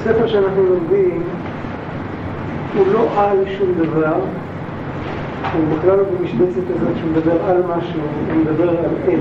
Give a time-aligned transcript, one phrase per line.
[0.00, 1.22] הספר שאנחנו לומדים
[2.76, 4.14] הוא לא על שום דבר,
[5.54, 8.00] הוא בכלל לא במשבצת הזאת שהוא מדבר על משהו,
[8.32, 8.76] הוא מדבר על
[9.08, 9.20] איך.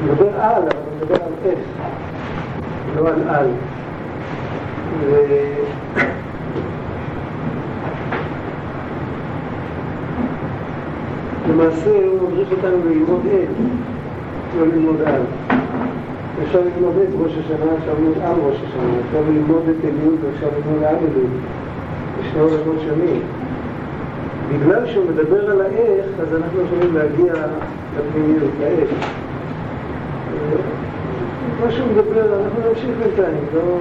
[0.00, 1.58] הוא מדבר על, אבל הוא מדבר על איך,
[2.96, 3.46] לא על על.
[5.00, 5.16] ו...
[11.48, 11.90] למעשה
[12.20, 13.48] הוא מדריך אותנו ללמוד את,
[14.58, 15.22] לא ללמוד על.
[16.42, 20.46] אפשר ללמוד את ראש השנה, אפשר ללמוד על ראש השנה, אפשר ללמוד את אלול ואפשר
[20.56, 21.30] ללמוד על אלול.
[22.16, 23.20] זה שני עולמות שונים.
[24.52, 27.34] בגלל שהוא מדבר על האיך, אז אנחנו יכולים להגיע
[27.96, 28.90] לפנימיות, לאיך.
[31.64, 33.78] מה שהוא מדבר, אנחנו נמשיך בינתיים, לא...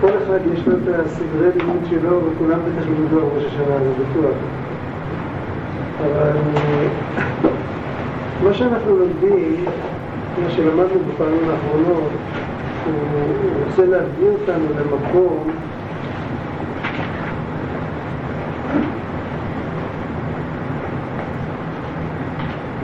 [0.00, 4.04] כל אחד יש לו את הסדרי לימוד שלו וכולם בטח לימדו על ראש השנה, זה
[4.04, 4.36] בטוח.
[6.00, 6.32] אבל
[8.44, 9.64] מה שאנחנו לומדים,
[10.38, 12.10] מה שלמדנו בפעמים האחרונות,
[12.84, 15.50] הוא רוצה להביא אותנו למקום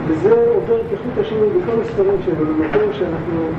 [0.07, 3.49] וזה עובר כחוט השני בכל הספרים שלו, למקום שאנחנו,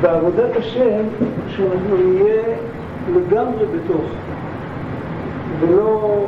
[0.00, 1.02] בעבודת השם,
[1.48, 2.42] שאנחנו נהיה
[3.14, 4.04] לגמרי בתוך,
[5.60, 6.26] ולא,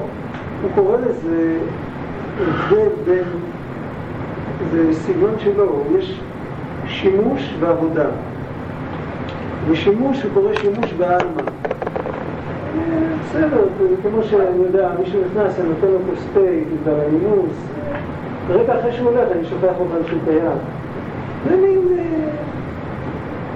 [0.62, 1.58] הוא קורא לזה
[2.40, 3.24] הבדל בין,
[4.70, 6.20] זה סגנון שלו, יש
[6.90, 8.06] שימוש ועבודה.
[9.68, 11.42] ושימוש, הוא קורא שימוש בעלמא.
[13.24, 13.64] בסדר,
[14.02, 17.56] כמו שאני יודע, מישהו נכנס, אני נותן לו כוס תה בגלל המינוס,
[18.50, 20.58] רגע אחרי שהוא הולך, אני שוכח על שהוא קיים.
[21.48, 21.80] זה מין...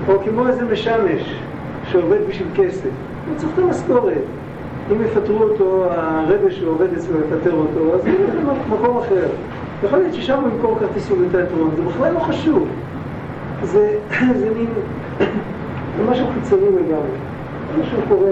[0.09, 1.35] או כמו איזה משמש
[1.91, 2.89] שעובד בשביל כסף.
[3.29, 4.23] הוא צריך את המשכורת.
[4.93, 8.35] אם יפטרו אותו, הרבה שעובד אצלו יפטר אותו, אז הוא ילך
[8.69, 9.27] למקום אחר.
[9.85, 12.69] יכול להיות ששם הוא ימכור כרטיסים לתיאטרון, זה בכלל לא חשוב.
[13.65, 13.99] זה,
[14.41, 14.67] זה מין...
[15.97, 17.17] זה משהו חיצוני לגמרי.
[17.81, 18.31] משהו קורה...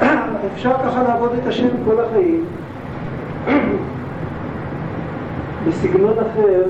[0.54, 2.44] אפשר ככה לעבוד את השם כל החיים.
[5.66, 6.64] בסגנון אחר,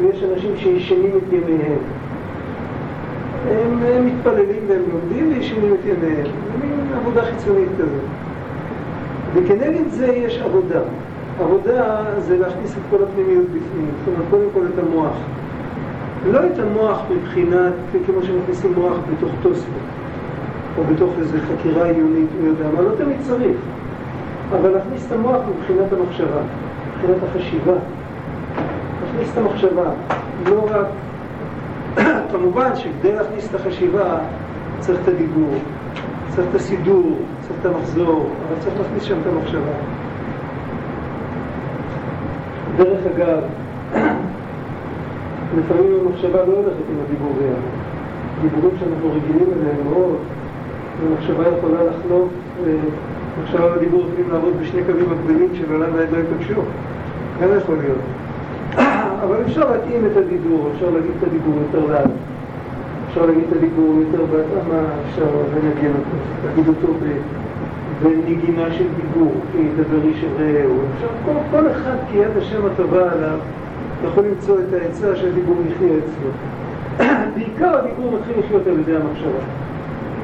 [0.00, 1.78] ויש אנשים שישנים את ימיהם.
[3.48, 6.26] הם, הם מתפללים והם לומדים וישנים את ימיהם.
[6.26, 8.04] זה מין עבודה חיצונית כזאת.
[9.34, 10.80] וכנגד זה יש עבודה.
[11.40, 15.16] עבודה זה להכניס את כל הפנימיות בפנים, זאת אומרת קודם כל את המוח.
[16.26, 17.72] לא את המוח מבחינת,
[18.06, 19.82] כמו שמכניסים מוח בתוך טוספות,
[20.78, 23.56] או בתוך איזו חקירה עיונית, הוא יודע מה, לא תמיד צריך.
[24.50, 26.40] אבל להכניס את המוח מבחינת המחשבה,
[26.88, 27.72] מבחינת החשיבה.
[29.02, 29.90] להכניס את המחשבה,
[30.46, 30.86] לא רק...
[32.32, 34.18] כמובן שכדי להכניס את החשיבה
[34.80, 35.54] צריך את הדיבור,
[36.28, 39.72] צריך את הסידור, צריך את המחזור, אבל צריך להכניס שם את המחשבה.
[42.76, 43.42] דרך אגב,
[45.58, 47.90] לפעמים המחשבה לא הולכת עם הדיבור ביחד.
[48.42, 50.16] דיבורים שאנחנו רגילים אליהם מאוד,
[51.02, 52.28] המחשבה יכולה לחלוף,
[53.42, 56.60] מחשבה ודיבור יכולים לעבוד בשני קווים מקבילים שלעולם ועד לא ייפגשו.
[57.42, 57.98] גם יכול להיות.
[59.24, 62.10] אבל אפשר להתאים את הדיבור, אפשר להגיד את הדיבור יותר לאט.
[63.08, 66.16] אפשר להגיד את הדיבור יותר בהתאמה, אפשר לנגן אותו,
[66.46, 66.86] להגיד אותו
[68.02, 70.78] בנגינה של דיבור, כי ידבר איש רעהו.
[70.94, 73.38] אפשר, כל, כל אחד כי יד השם הטובה עליו
[74.04, 76.30] יכול למצוא את העצה שהדיבור יחיה אצלו.
[77.34, 79.40] בעיקר הדיבור מתחיל לחיות על ידי המחשבה.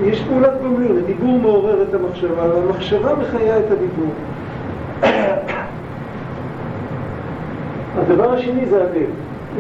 [0.03, 4.13] יש פעולת גומלין, הדיבור מעורר את המחשבה, והמחשבה מחיה את הדיבור.
[7.99, 9.11] הדבר השני זה הלב.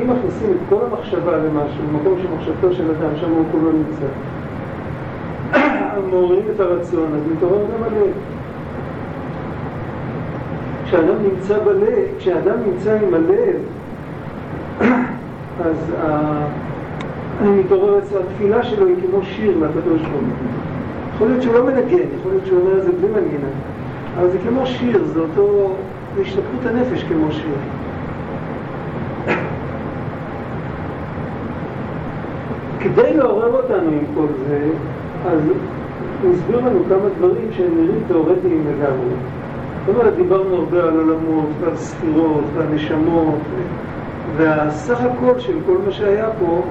[0.03, 4.06] אם מכניסים את כל המחשבה למשהו, במקום שמחשבתו של אדם, שם הוא כולו נמצא.
[6.11, 8.12] מעוררים את הרצון, אז מתעורר גם הלב.
[10.87, 13.56] כשאדם נמצא בלב, כשאדם נמצא עם הלב,
[15.65, 15.93] אז
[17.43, 20.22] מתעוררת, התפילה שלו היא כמו שיר לקדוש ברוך הוא.
[21.15, 23.49] יכול להיות שהוא לא מנגן, יכול להיות שהוא אומר את זה בלי מנגינה,
[24.19, 25.75] אבל זה כמו שיר, זה אותו,
[26.17, 27.55] זה השתפכות הנפש כמו שיר.
[32.81, 34.69] כדי לעורר אותנו עם כל זה,
[35.29, 35.41] אז
[36.23, 39.15] הוא הסביר לנו כמה דברים שהם נראים תיאורטיים לגמרי.
[39.87, 43.39] זאת אומרת, דיברנו הרבה על עולמות ועל ספירות ועל נשמות,
[44.37, 46.63] והסך הכל של כל מה שהיה פה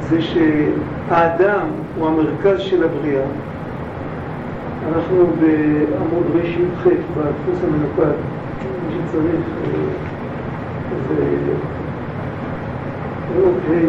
[0.00, 1.66] זה שהאדם
[1.98, 3.24] הוא המרכז של הבריאה.
[4.88, 8.16] אנחנו בעמוד ר"ח בדפוס המנוקד,
[8.88, 9.40] מי שצריך,
[11.08, 11.14] זה
[13.40, 13.88] אוקיי.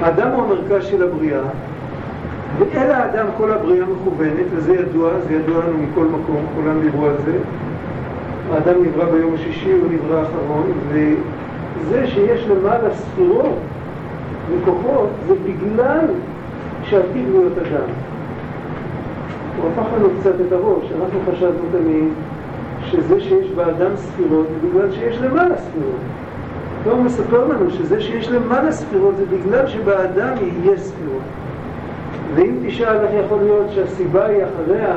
[0.00, 1.40] האדם הוא המרכז של הבריאה,
[2.58, 7.14] ואל האדם כל הבריאה מכוונת, וזה ידוע, זה ידוע לנו מכל מקום, כולם דיברו על
[7.24, 7.38] זה.
[8.52, 10.72] האדם נברא ביום השישי, הוא נברא האחרון,
[11.90, 13.58] זה שיש למעלה ספירות
[14.50, 16.06] וכוחות, זה בגלל
[16.82, 17.88] שעתיד להיות אדם.
[19.56, 22.08] הוא הפך לנו קצת את הראש, אנחנו חשבנו תמיד
[22.84, 26.00] שזה שיש באדם ספירות זה בגלל שיש למעלה ספירות.
[26.90, 31.22] הוא מספר לנו שזה שיש למעלה ספירות זה בגלל שבאדם יהיה ספירות.
[32.34, 34.94] ואם תשאל איך יכול להיות שהסיבה היא אחריה,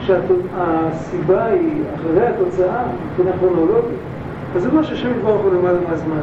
[0.00, 3.98] שהסיבה היא אחרי התוצאה, מבחינה כרונולוגית,
[4.56, 6.20] אז זה מה שהשם יתברך הוא למעלה מהזמן.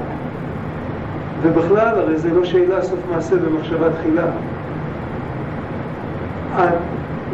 [1.41, 4.25] ובכלל, הרי זה לא שאלה סוף מעשה במחשבה תחילה.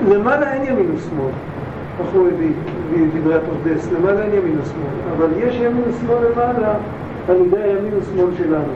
[0.08, 1.32] למעלה אין ימין ושמאל,
[2.00, 2.52] אנחנו הביא
[3.16, 6.74] דברי הפרדס, למעלה אין ימין ושמאל, אבל יש ימין ושמאל למעלה
[7.30, 8.74] על ידי הימין ושמאל שלנו.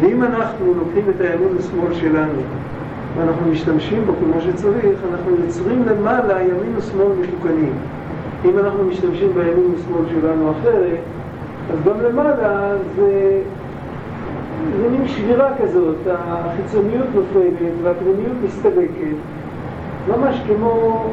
[0.00, 2.42] ואם אנחנו לוקחים את הימין ושמאל שלנו
[3.16, 7.72] ואנחנו משתמשים בו כמו שצריך, אנחנו יוצרים למעלה ימין ושמאל מתוקנים.
[8.44, 10.98] אם אנחנו משתמשים בימין ושמאל שלנו אחרת,
[11.72, 13.40] אז גם למעלה זה,
[14.80, 19.16] זה מין שבירה כזאת, החיצוניות נופלת והפנימיות מסתלקת,
[20.08, 21.04] ממש כמו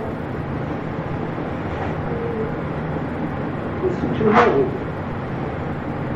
[4.01, 4.78] סוג של מוות.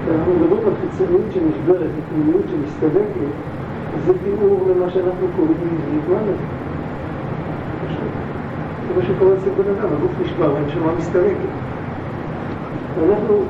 [0.03, 3.31] כשאנחנו מדברים על חיצוניות שנשברת, פנימיות שמסתלקת,
[4.05, 6.35] זה תיאור למה שאנחנו קוראים מוות.
[8.88, 11.53] זה מה שקורה אצל בן אדם, הגוף נשבר והנשמה מסתלקת.
[13.09, 13.44] אנחנו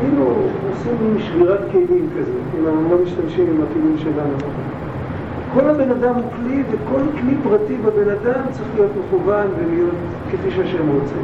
[0.00, 0.34] כאילו
[0.70, 4.36] עושים מין שבירת כלים כזה, אם אנחנו לא משתמשים עם הכלים שלנו.
[5.54, 9.94] כל הבן אדם הוא כלי, וכל כלי פרטי בבן אדם צריך להיות מכוון ולהיות
[10.30, 11.14] כפי שהשם רוצה.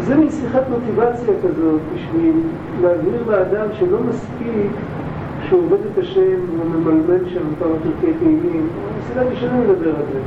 [0.00, 2.36] וזה מין שיחת מוטיבציה כזאת בשביל
[2.82, 4.70] להבהיר לאדם שלא מספיק
[5.48, 8.68] שהוא עובד את השם וממלמל שם כמה פרקי תהילים.
[9.08, 10.20] סילבי שלנו לדבר על זה.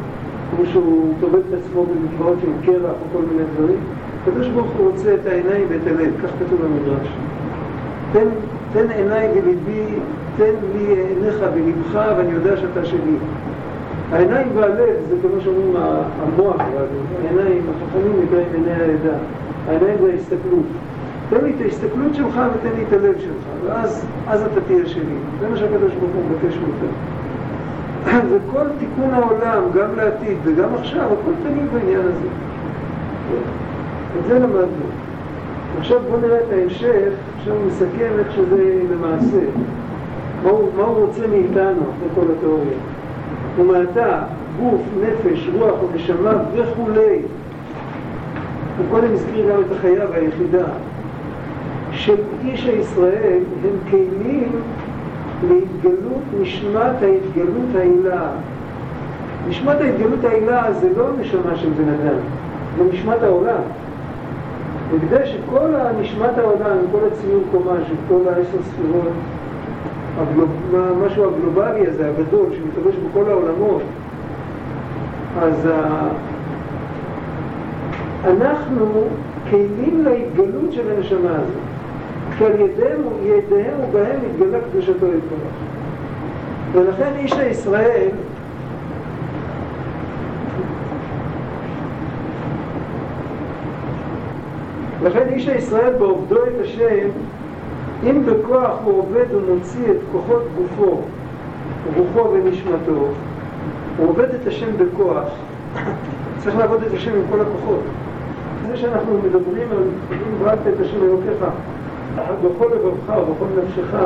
[0.56, 3.80] כמו שהוא טובל את עצמו במקוואות עם קרח או כל מיני דברים.
[4.22, 7.08] הקדוש ברוך הוא רוצה את העיניים ואת הלב, כך כתוב במדרש.
[8.14, 8.28] תן,
[8.74, 9.86] תן עיניי וליבי,
[10.38, 13.18] תן לי עיניך ולבך ואני יודע שאתה שלי.
[14.12, 15.76] העיניים והלב זה כמו שאומרים
[16.22, 16.62] המוח,
[17.22, 19.18] העיניים, החכמים נקראים עיני העדה.
[19.68, 20.66] העיניים זה ההסתכלות.
[21.30, 25.16] תן לי את ההסתכלות שלך ותן לי את הלב שלך, ואז אתה תהיה שלי.
[25.40, 26.98] זה מה שהקדוש ברוך הוא מבקש מאיתנו.
[28.32, 32.28] וכל תיקון העולם, גם לעתיד וגם עכשיו, הכל תמיד בעניין הזה.
[34.20, 34.86] את זה למדנו.
[35.80, 39.40] עכשיו בואו נראה את ההמשך, עכשיו הוא מסכם איך שזה למעשה.
[40.44, 42.78] מה הוא, מה הוא רוצה מאיתנו אחרי כל התיאוריה.
[43.58, 44.20] ומעתה,
[44.60, 47.22] גוף, נפש, רוח ונשמה וכולי.
[48.78, 50.66] הוא קודם הזכיר גם את החיה והיחידה.
[51.92, 54.52] של איש הישראל הם כלים
[55.48, 58.28] להתגלות נשמת ההתגלות העילה.
[59.50, 62.16] נשמת ההתגלות העילה זה לא נשמה של בן אדם,
[62.78, 63.62] זה נשמת העולם.
[64.92, 65.70] וכדי שכל
[66.02, 69.12] נשמת העולם, כל הציור קומה של כל העשר ספירות,
[70.18, 70.50] הגלוב,
[71.06, 73.82] משהו הגלובלי הזה, הגדול, שמתלבש בכל העולמות,
[75.42, 75.68] אז.
[78.24, 79.04] אנחנו
[79.50, 81.74] כלים להתגלות של הנשמה הזאת.
[82.38, 85.54] כי על ידיהם, ידיהם ובהם מתגלה קדושתו יתברך.
[86.74, 88.10] ולכן איש הישראל
[95.04, 97.08] לכן איש הישראל בעובדו את השם,
[98.04, 101.02] אם בכוח הוא עובד ומוציא את כוחות גופו,
[101.96, 103.08] רוחו ונשמתו,
[103.98, 105.28] הוא עובד את השם בכוח,
[106.38, 107.84] צריך לעבוד את השם עם כל הכוחות.
[108.68, 111.46] זה שאנחנו מדברים על אם בראת את השם אלוקיך
[112.16, 113.98] בכל לבבך ובכל נפשך,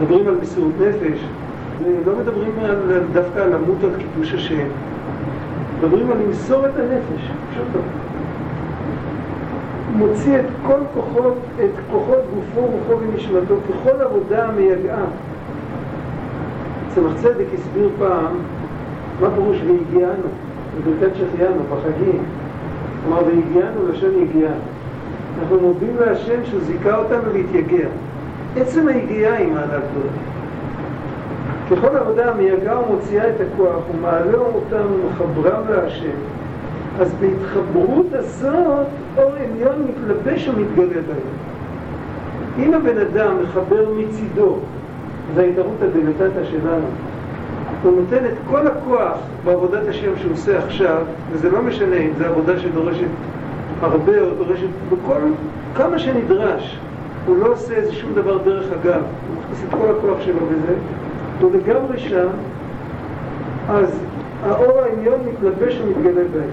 [0.00, 1.24] מדברים על מסירות נפש,
[1.84, 4.66] ולא מדברים על, דווקא על למות על קידוש השם,
[5.78, 7.82] מדברים על למסור את הנפש, פשוט
[9.92, 11.34] מוציא את כל כוחות,
[11.64, 15.04] את כוחות גופו, רוחו ונשמתו, ככל עבודה המייגעה.
[16.94, 18.34] צמח צדק הסביר פעם
[19.20, 20.28] מה פירוש והגיענו,
[20.78, 22.22] בברכת שהחיינו, בחגים.
[23.04, 24.54] כלומר, והגיענו לשם יגיענו.
[25.40, 27.88] אנחנו מודים להשם שהוא זיכה אותנו להתייגע.
[28.56, 30.12] עצם היגיעה היא מעלה גדולה.
[31.70, 36.16] ככל עבודה המייגעה ומוציאה את הכוח ומעלה אותם ומחברם להשם.
[37.00, 41.30] אז בהתחברות הזאת אור עליון מתלבש ומתגלה בהם.
[42.58, 44.56] אם הבן אדם מחבר מצידו,
[45.34, 46.86] זה ההתערות הדלתתא שלנו,
[47.82, 52.24] הוא נותן את כל הכוח בעבודת השם שהוא עושה עכשיו, וזה לא משנה אם זו
[52.24, 53.08] עבודה שדורשת
[53.80, 55.20] הרבה או דורשת בכל,
[55.74, 56.78] כמה שנדרש.
[57.26, 60.74] הוא לא עושה איזה שום דבר דרך אגב, הוא מכניס את כל הכוח שלו בזה,
[61.40, 62.28] הוא לגמרי שם,
[63.68, 64.00] אז
[64.42, 66.50] האור העליון מתלבש ומתגלה בהם.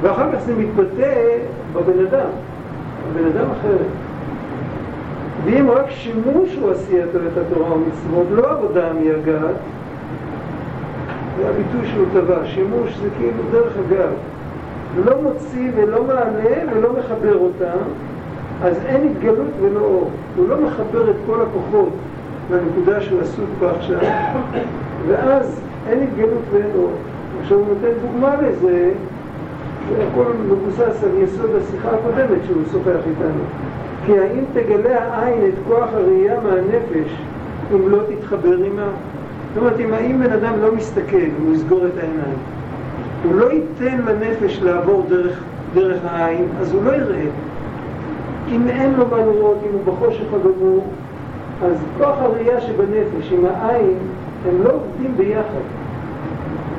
[0.00, 1.36] ואחר כך זה מתבטא
[1.72, 2.30] בבן אדם,
[3.08, 3.86] בבן אדם אחרת.
[5.44, 9.54] ואם רק שימוש הוא עשייתו את התורה ומצוות, לא עבודה מייגעת,
[11.48, 14.10] הביטוי שהוא טבע, שימוש זה כאילו דרך אגב,
[15.04, 17.78] לא מוציא ולא מעלה ולא מחבר אותם,
[18.62, 20.10] אז אין התגלות ולא אור.
[20.36, 21.88] הוא לא מחבר את כל הכוחות
[22.50, 23.98] לנקודה שהוא עסוק בה עכשיו,
[25.08, 26.90] ואז אין התגלות ואין אור.
[27.42, 28.92] עכשיו הוא נותן דוגמה לזה,
[29.88, 33.42] זה הכל מבוסס על יסוד השיחה הקודמת שהוא שוחח איתנו.
[34.06, 37.10] כי האם תגלה העין את כוח הראייה מהנפש
[37.74, 38.88] אם לא תתחבר עימה?
[39.54, 42.38] זאת אומרת, אם האם בן אדם לא מסתכל, הוא יסגור את העיניים.
[43.24, 45.40] הוא לא ייתן לנפש לעבור דרך,
[45.74, 47.26] דרך העין, אז הוא לא יראה.
[48.48, 50.86] אם אין לו מה לראות, אם הוא בחושך הגמור,
[51.64, 53.98] אז כוח הראייה שבנפש עם העין,
[54.48, 55.64] הם לא עובדים ביחד.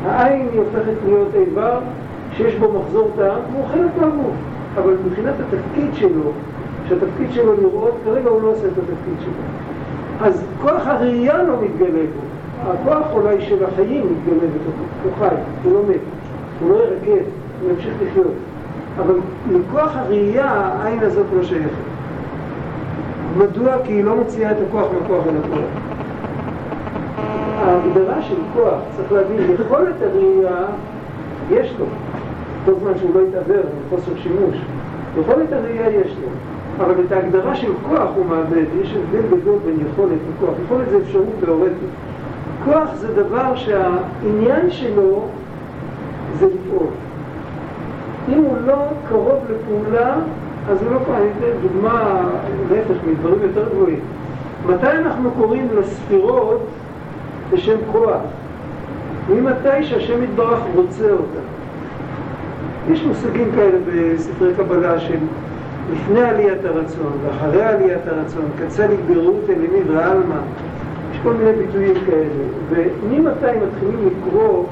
[0.06, 1.80] העין היא הופכת להיות איבר
[2.38, 4.36] שיש בו מחזור טעם, והוא חלק מהגוף.
[4.76, 6.32] אבל מבחינת התפקיד שלו,
[6.90, 9.34] שהתפקיד שלו לראות, כרגע הוא לא עושה את התפקיד שלו.
[10.22, 12.41] אז כוח הראייה לא מתגלה בו.
[12.62, 16.00] הכוח אולי של החיים מתגלה בתוכו, הוא חי, הוא לא מת,
[16.60, 17.24] הוא לא ירקד,
[17.62, 18.34] הוא ימשיך לחיות.
[18.98, 19.16] אבל
[19.52, 21.92] לכוח הראייה העין הזאת לא שייכת.
[23.38, 23.74] מדוע?
[23.84, 25.60] כי היא לא מוציאה את הכוח מהכוח הכוח.
[27.60, 30.66] ההגדרה של כוח, צריך להבין, יכולת הראייה
[31.52, 31.86] יש לו,
[32.66, 34.58] כל זמן שהוא לא יתעוור מחוסר שימוש.
[35.20, 36.28] יכולת הראייה יש לו,
[36.86, 40.54] אבל את ההגדרה של כוח הוא מאבד, יש הבדל גדול בין יכולת לכוח.
[40.66, 41.90] יכולת זה אפשרות תיאורטית.
[42.66, 45.28] כוח זה דבר שהעניין שלו
[46.40, 46.88] זה לפעול.
[48.30, 48.76] אם הוא לא
[49.10, 50.16] קרוב לפעולה,
[50.70, 51.18] אז הוא לא קורה.
[51.18, 52.22] אני אתן דוגמה,
[52.72, 54.00] להפך, מדברים יותר גבוהים.
[54.68, 56.66] מתי אנחנו קוראים לספירות
[57.54, 58.22] בשם כוח?
[59.30, 61.40] ממתי שהשם יתברך רוצה אותה.
[62.92, 65.18] יש מושגים כאלה בספרי קבלה של
[65.94, 70.36] לפני עליית הרצון ואחרי עליית הרצון, קצה להתגרות אלימי ועלמא,
[71.24, 72.44] כל מיני ביטויים כאלה.
[72.70, 74.64] וממתי מתחילים לקרוא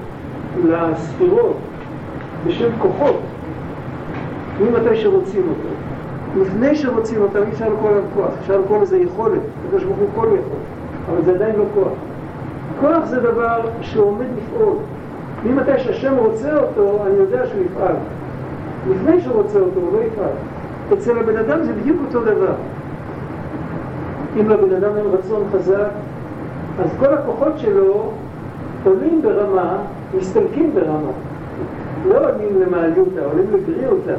[0.65, 1.57] לספירות
[2.47, 3.19] בשם כוחות?
[4.61, 5.69] ממתי שרוצים אותו.
[6.41, 10.07] לפני שרוצים אותם אי אפשר לקרוא להם כוח, אפשר לקרוא לזה יכולת, הקדוש ברוך הוא
[10.15, 10.59] כל יכול,
[11.11, 11.93] אבל זה עדיין לא כוח.
[12.79, 14.75] כוח זה דבר שעומד לפעול.
[15.45, 17.95] ממתי שהשם רוצה אותו, אני יודע שהוא יפעל.
[18.89, 20.33] לפני שהוא רוצה אותו, הוא לא יפעל.
[20.93, 22.53] אצל הבן אדם זה בדיוק אותו דבר.
[24.39, 25.89] אם לבן אדם אין רצון חזק,
[26.83, 28.11] אז כל הכוחות שלו
[28.83, 29.77] עולים ברמה,
[30.17, 31.11] מסתלקים ברמה.
[32.07, 34.13] לא עולים למעליותה, עולים לגריעותה.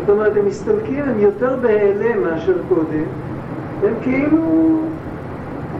[0.00, 3.04] זאת אומרת, הם מסתלקים, הם יותר בהיעלם מאשר קודם,
[3.82, 4.38] הם כאילו,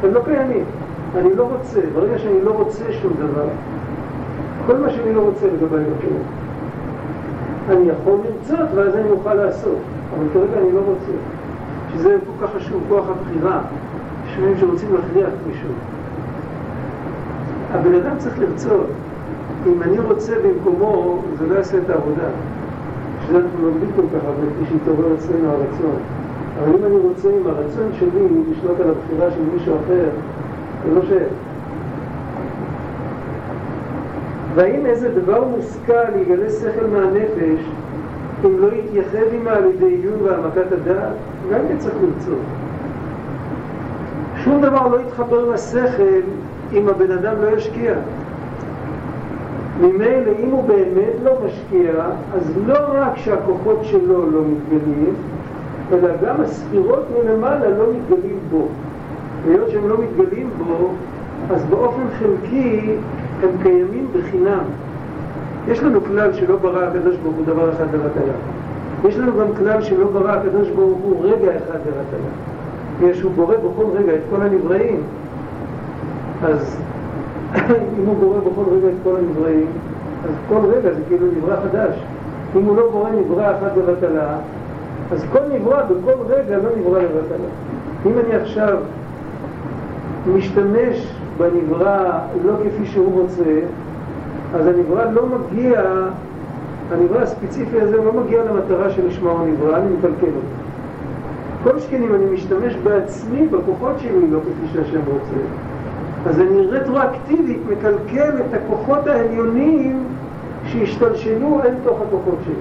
[0.03, 0.65] הם לא קיימים.
[1.17, 3.47] אני לא רוצה, ברגע שאני לא רוצה שום דבר,
[4.67, 6.19] כל מה שאני לא רוצה לגבי אלוקים,
[7.69, 9.79] אני יכול לרצות ואז אני אוכל לעשות,
[10.19, 11.13] אבל כרגע אני לא רוצה.
[11.95, 13.61] שזה כל כך חשוב, כוח הבחירה,
[14.35, 15.69] שומעים שרוצים להכריח מישהו.
[17.73, 18.87] הבן אדם צריך לרצות.
[19.67, 22.29] אם אני רוצה במקומו, זה לא יעשה את העבודה.
[23.27, 25.97] שזה אנחנו לומדים כל כך הרבה, כפי שהתעורר אצלנו הרצון.
[26.59, 30.09] אבל אם אני רוצה עם הרצון שלי לשלוט על הבחירה של מישהו אחר,
[30.87, 31.33] זה לא שייך.
[34.55, 37.65] והאם איזה דבר מושכל יגלה שכל מהנפש
[38.45, 41.13] אם לא יתייחד עמה על ידי עיון והעמקת הדעת?
[41.53, 42.39] גם כן צריך לרצות.
[44.45, 46.21] שום דבר לא יתחבר לשכל
[46.73, 47.95] אם הבן אדם לא ישקיע.
[49.81, 51.93] ממילא אם הוא באמת לא משקיע,
[52.35, 55.15] אז לא רק שהכוחות שלו לא מתגלים,
[55.93, 58.69] אלא גם הספירות מלמעלה לא מתגלים בו.
[59.47, 60.91] והיות שהם לא מתגלים בו,
[61.51, 62.95] אז באופן חלקי
[63.43, 64.65] הם קיימים בחינם.
[65.69, 68.33] יש לנו כלל שלא ברא הקדוש ברוך הוא דבר אחד לבטלה.
[69.09, 72.31] יש לנו גם כלל שלא ברא הקדוש ברוך הוא רגע אחד לבטלה.
[72.99, 75.01] בגלל שהוא בורא בכל רגע את כל הנבראים,
[76.45, 76.77] אז
[77.99, 79.67] אם הוא בורא בכל רגע את כל הנבראים,
[80.25, 81.95] אז כל רגע זה כאילו נברא חדש.
[82.57, 84.37] אם הוא לא בורא נברא אחת לבטלה,
[85.13, 87.49] אז כל נברא בכל רגע לא נברא לבטלה.
[88.07, 88.79] אם אני עכשיו
[90.35, 93.61] משתמש בנברא לא כפי שהוא רוצה,
[94.55, 95.83] אז הנברא לא מגיע,
[96.91, 100.63] הנברא הספציפי הזה לא מגיע למטרה שלשמה הוא נברא, אני מקלקל אותו.
[101.65, 105.41] כל שכן אם אני משתמש בעצמי, בכוחות שלי, לא כפי שהשם רוצה,
[106.27, 110.05] אז אני רטרואקטיבית מקלקל את הכוחות העליונים
[110.67, 112.55] שהשתלשלו אל תוך הכוחות שלי.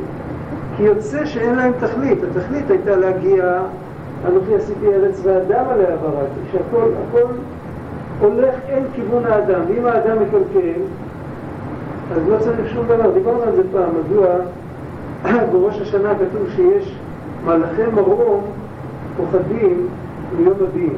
[0.78, 2.18] כי יוצא שאין להם תכלית.
[2.24, 3.62] התכלית הייתה להגיע,
[4.28, 7.34] אנוכי עשיתי ארץ ואדם עליה בראתי, שהכל הכל
[8.20, 9.62] הולך אל כיוון האדם.
[9.68, 10.82] ואם האדם מקלקל,
[12.16, 13.12] אז לא צריך שום דבר.
[13.12, 14.28] דיברנו על זה פעם, מדוע
[15.52, 16.96] בראש השנה כתוב שיש
[17.46, 18.42] מלאכי מרום
[19.18, 19.88] פוחדים
[20.38, 20.94] מיום הדין.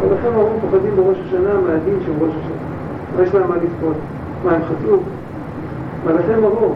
[0.00, 2.68] ולכן ההורים פוחדים בראש השנה מהדין של ראש השנה.
[3.16, 3.96] מה יש להם מה לבכות?
[4.44, 4.96] מה, הם חטאו?
[6.06, 6.74] מלאכי מרור.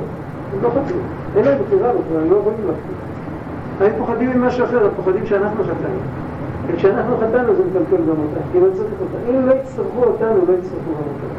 [0.53, 0.97] הם לא חטאו.
[1.37, 3.87] אין להם בחירה בכלל, הם לא יכולים לחטוא.
[3.87, 6.01] הם פוחדים ממשהו אחר, הם פוחדים שאנחנו חטאנו.
[6.67, 9.31] וכשאנחנו חטאנו זה מקלקל גם אותה, כי לא צריך אותה.
[9.31, 11.33] אם לא יצטרכו אותנו, לא יצטרכו גם אותנו.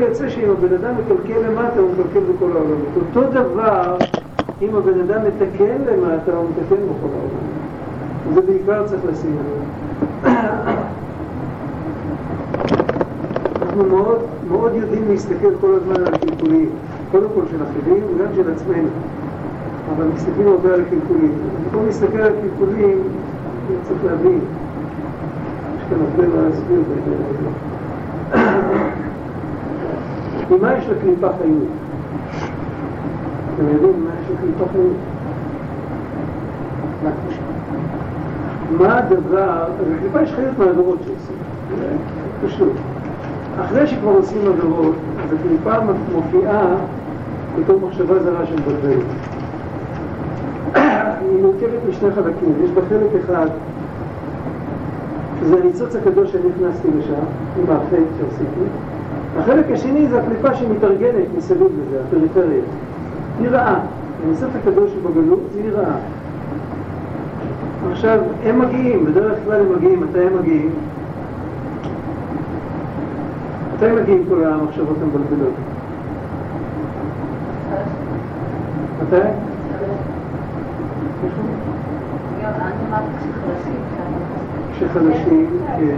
[0.00, 2.80] לא יוצא שאם הבן אדם מקלקל למטה, הוא מקלקל בכל העולם.
[2.96, 3.96] אותו דבר,
[4.62, 7.55] אם הבן אדם מתקן למטה, הוא מתקן בכל העולם.
[8.34, 9.36] זה בעיקר צריך לשים.
[13.62, 14.18] אנחנו מאוד,
[14.48, 16.70] מאוד יודעים להסתכל כל הזמן על הקלקולים,
[17.10, 18.88] קודם כל של אחרים וגם של עצמנו,
[19.96, 21.32] אבל מסתכלים הרבה על הקלקולים.
[21.64, 23.02] במקום להסתכל על הקלקולים,
[23.82, 24.40] צריך להבין,
[25.76, 27.48] יש כאן הרבה מה להסביר בעניין הזה.
[30.50, 31.68] ממה יש לקליפה חיות?
[33.54, 34.96] אתם יודעים מה יש לקליפה חיות?
[38.78, 39.64] מה הדבר,
[39.96, 41.36] לקליפה יש חיות מהעבירות שעושים,
[42.46, 42.72] פשוט.
[43.64, 44.94] אחרי שכבר עושים עבירות,
[45.24, 45.72] אז הקליפה
[46.14, 46.66] מופיעה
[47.58, 49.04] בתור מחשבה זרה שמבלבלת.
[51.20, 53.46] היא מורכבת משני חלקים, יש בה חלק אחד
[55.40, 57.12] שזה הניצוץ הקדוש שנכנסתי לשם,
[57.58, 58.66] עם האפקט שעשיתי.
[59.38, 62.62] החלק השני זה הקליפה שמתארגנת מסביב לזה, הפריפריה.
[63.40, 63.80] היא רעה.
[64.26, 65.96] הניצוץ הקדוש שבגלות היא רעה.
[67.96, 70.70] עכשיו, הם מגיעים, בדרך כלל הם מגיעים, מתי הם מגיעים?
[73.74, 75.52] מתי מגיעים כל המחשבות המבלבלות?
[79.02, 79.28] מתי?
[84.72, 85.96] כשחלשים, כן,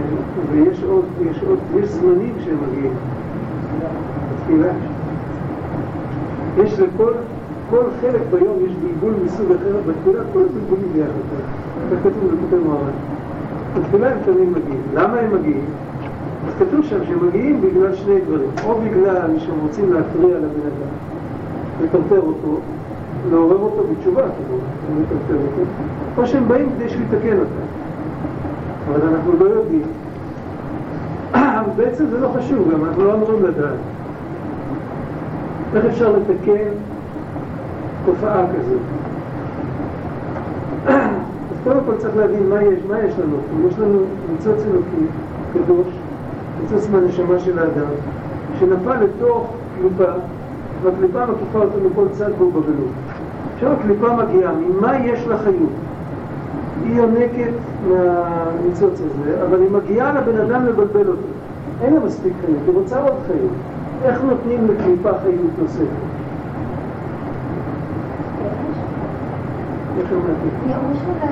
[0.51, 2.93] ויש עוד, יש עוד, יש זמנים שהם מגיעים.
[6.57, 7.13] יש לכל,
[7.69, 11.09] כל חלק ביום יש בלבול מסוג אחר, בתפילה כל הבלבולים ביחד.
[11.89, 12.91] זה כתוב בכותב מוהר"ן.
[13.77, 14.81] בתפילה הם תמיד מגיעים.
[14.93, 15.65] למה הם מגיעים?
[16.47, 18.49] אז כתוב שם שהם מגיעים בגלל שני דברים.
[18.65, 20.91] או בגלל שהם רוצים להפריע לבן אדם,
[21.83, 22.59] לטרטר אותו,
[23.31, 24.59] לעורר אותו בתשובה, כאילו,
[26.17, 27.65] או שהם באים כדי שהוא יתקן אותם.
[28.89, 29.87] אבל אנחנו לא יודעים.
[31.77, 33.79] בעצם זה לא חשוב, גם אנחנו לא אמורים לדעת.
[35.75, 36.69] איך אפשר לתקן
[38.09, 38.81] תופעה כזאת?
[41.51, 43.67] אז קודם כל צריך להבין מה יש, מה יש לנו.
[43.67, 43.99] יש לנו
[44.31, 45.05] ניצוץ אלוקי,
[45.53, 45.87] קדוש,
[46.61, 47.91] ניצוץ מהנשמה של האדם,
[48.59, 50.11] שנפל לתוך קליפה,
[50.83, 52.91] והקליפה מקיפה אותו מכל צד והוא בגלות.
[53.55, 55.69] עכשיו הקליפה מגיעה, ממה יש לה חיות?
[56.83, 57.53] היא יונקת
[57.89, 61.27] מהניצוץ הזה, אבל היא מגיעה לבן אדם לבלבל אותו.
[61.81, 63.51] אין לה מספיק חיות, היא רוצה עוד חיות.
[64.03, 66.18] איך נותנים לקליפה חיות נוספת?
[70.67, 71.31] ייאוש אולי.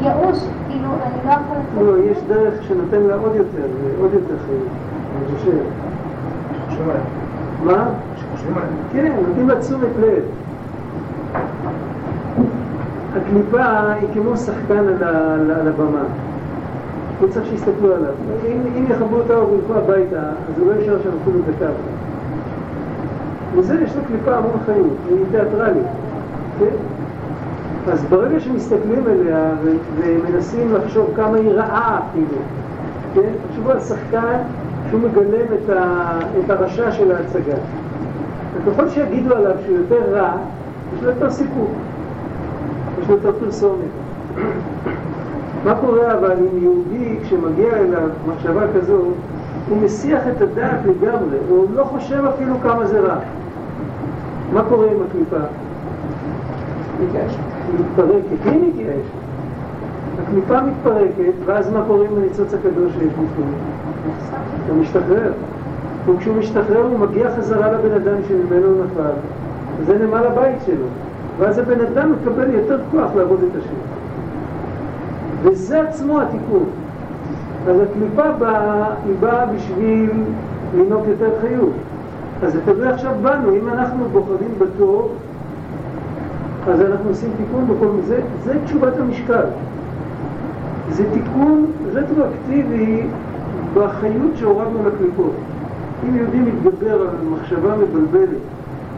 [0.00, 1.82] ייאוש, כאילו, אני לא יכולה...
[1.82, 3.66] לא, יש דרך שנותן לה עוד יותר,
[4.00, 4.68] עוד יותר חיות,
[5.16, 5.64] אני חושב.
[7.64, 7.88] מה?
[8.92, 10.22] כן, נותנים לה תשומת לב.
[13.16, 16.02] הקליפה היא כמו שחקן על, הבמה.
[17.20, 18.12] הוא צריך שיסתכלו עליו.
[18.48, 21.70] אם, אם יכבו אותה או ילכו הביתה, אז הוא לא יישאר שם אפילו דקה.
[23.56, 25.86] וזה יש לו קליפה המון חיים, היא תיאטרלית,
[26.58, 26.93] כן?
[27.92, 29.50] אז ברגע שמסתכלים עליה
[29.96, 32.38] ומנסים לחשוב כמה היא רעה אפילו,
[33.14, 33.32] כן?
[33.48, 34.36] תחשבו על שחקן
[34.90, 36.10] שהוא מגלם את, ה,
[36.44, 37.56] את הרשע של ההצגה.
[38.54, 40.32] וככל שיגידו עליו שהוא יותר רע,
[40.96, 41.68] יש לו יותר סיפור.
[43.02, 43.88] יש לו יותר פרסומת.
[45.64, 48.98] מה קורה אבל עם יהודי כשמגיע אליו מחשבה כזו,
[49.68, 53.16] הוא מסיח את הדעת לגמרי, הוא לא חושב אפילו כמה זה רע.
[54.52, 55.46] מה קורה עם הקליפה?
[57.00, 57.08] היא
[57.80, 59.24] מתפרקת, היא מתייאשת.
[60.22, 63.54] הקליפה מתפרקת, ואז מה קורה עם הניצוץ הקדוש שיש בפנים?
[64.68, 65.32] הוא משתחרר.
[66.06, 69.10] וכשהוא משתחרר הוא מגיע חזרה לבן אדם שממנו הוא נפל,
[69.78, 70.86] וזה נמל הבית שלו.
[71.38, 73.74] ואז הבן אדם מקבל יותר כוח לעבוד את השם.
[75.42, 76.64] וזה עצמו התיקון.
[77.68, 80.10] אז הקליפה באה, היא באה בשביל
[80.76, 81.72] לנהוג יותר חיות.
[82.42, 85.12] אז זה תלוי עכשיו בנו, אם אנחנו בוחרים בטוב,
[86.68, 89.44] אז אנחנו עושים תיקון בכל זה, זה תשובת המשקל.
[90.90, 93.06] זה תיקון רטרואקטיבי
[93.74, 95.32] בחיות שהורדנו לקליפות.
[96.04, 98.38] אם יהודי מתגבר על מחשבה מבלבלת,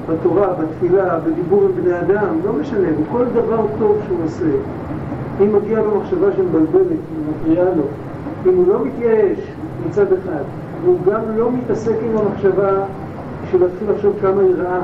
[0.08, 4.56] בתורה, בתפילה, בדיבור עם בני אדם, לא משנה, בכל דבר טוב שהוא עושה.
[5.40, 6.98] אם מגיע לו מחשבה שמבלבלת, היא
[7.30, 7.82] מפריעה לו,
[8.46, 9.38] אם הוא לא מתייאש
[9.88, 10.42] מצד אחד,
[10.84, 12.70] והוא גם לא מתעסק עם המחשבה
[13.50, 14.80] של להתחיל לחשוב כמה היא רעה,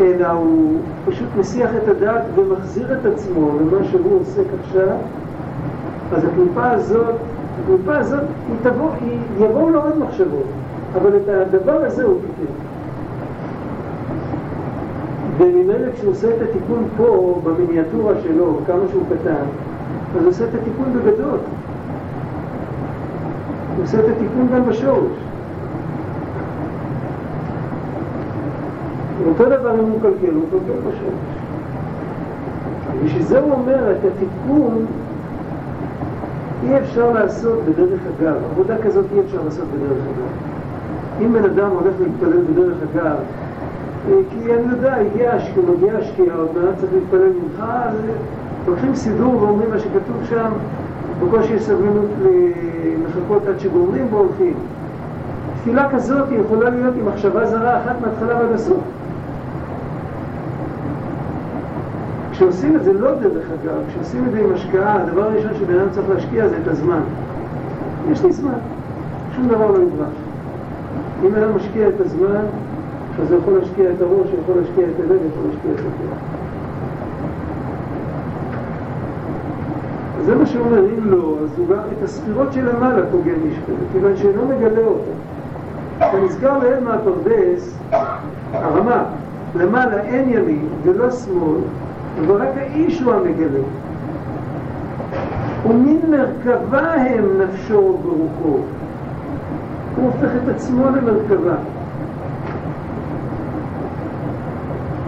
[0.00, 4.96] אלא הוא פשוט מסיח את הדעת ומחזיר את עצמו למה שהוא עוסק עכשיו,
[6.12, 7.14] אז הקליפה הזאת,
[7.62, 10.46] הקליפה הזאת, היא תבוא, היא, יבואו לו עוד מחשבות,
[10.94, 12.52] אבל את הדבר הזה הוא קיבל.
[15.38, 19.44] וממילא כשהוא עושה את התיקון פה, במיניאטורה שלו, כמה שהוא קטן,
[20.16, 21.38] אז הוא עושה את התיקון בגדול.
[23.76, 25.18] הוא עושה את התיקון גם בשורש.
[29.26, 31.38] אותו דבר אם הוא מקלקל, הוא מקלקל בשורש.
[33.04, 34.86] בשביל זה הוא אומר, את התיקון
[36.62, 38.36] אי אפשר לעשות בדרך אגב.
[38.52, 40.28] עבודה כזאת אי אפשר לעשות בדרך אגב.
[41.20, 43.16] אם בן אדם הולך להתפלל בדרך אגב,
[44.08, 47.94] אה, כי אני יודע, הגיע השקיעה, מגיע השקיעה, עוד מעט צריך להתפלל ממך, אז
[48.68, 50.50] לוקחים סידור ואומרים מה שכתוב שם,
[51.22, 52.10] בקושי יש סבלנות
[53.08, 54.54] לחכות עד שגומרים והולכים.
[55.60, 58.78] תפילה כזאת יכולה להיות עם מחשבה זרה אחת מההתחלה ועד הסוף.
[62.38, 65.90] כשעושים את זה לא דרך אגב, כשעושים את זה עם השקעה, הדבר הראשון שבן אדם
[65.90, 67.00] צריך להשקיע זה את הזמן.
[68.10, 68.58] יש לי זמן,
[69.36, 70.08] שום דבר לא יברח.
[71.22, 72.44] אם אדם משקיע את הזמן,
[73.22, 75.78] אז הוא יכול להשקיע את הראש, הוא יכול להשקיע את הלב, הוא יכול להשקיע את
[75.78, 76.18] הכוח.
[80.26, 84.48] זה מה שאומר, אם לא, אז הוא גם את הספירות שלמעלה פוגע משפט, כיוון שאינו
[84.48, 85.10] מגלה אותה.
[85.96, 87.78] אתה נזכר לאל מהפרדס,
[88.52, 89.04] הרמה,
[89.56, 91.60] למעלה אין ימין ולא שמאל,
[92.26, 93.60] ורק האיש הוא המגלה.
[95.66, 98.58] ומן מרכבה הם נפשו ורוחו.
[99.96, 101.54] הוא הופך את עצמו למרכבה.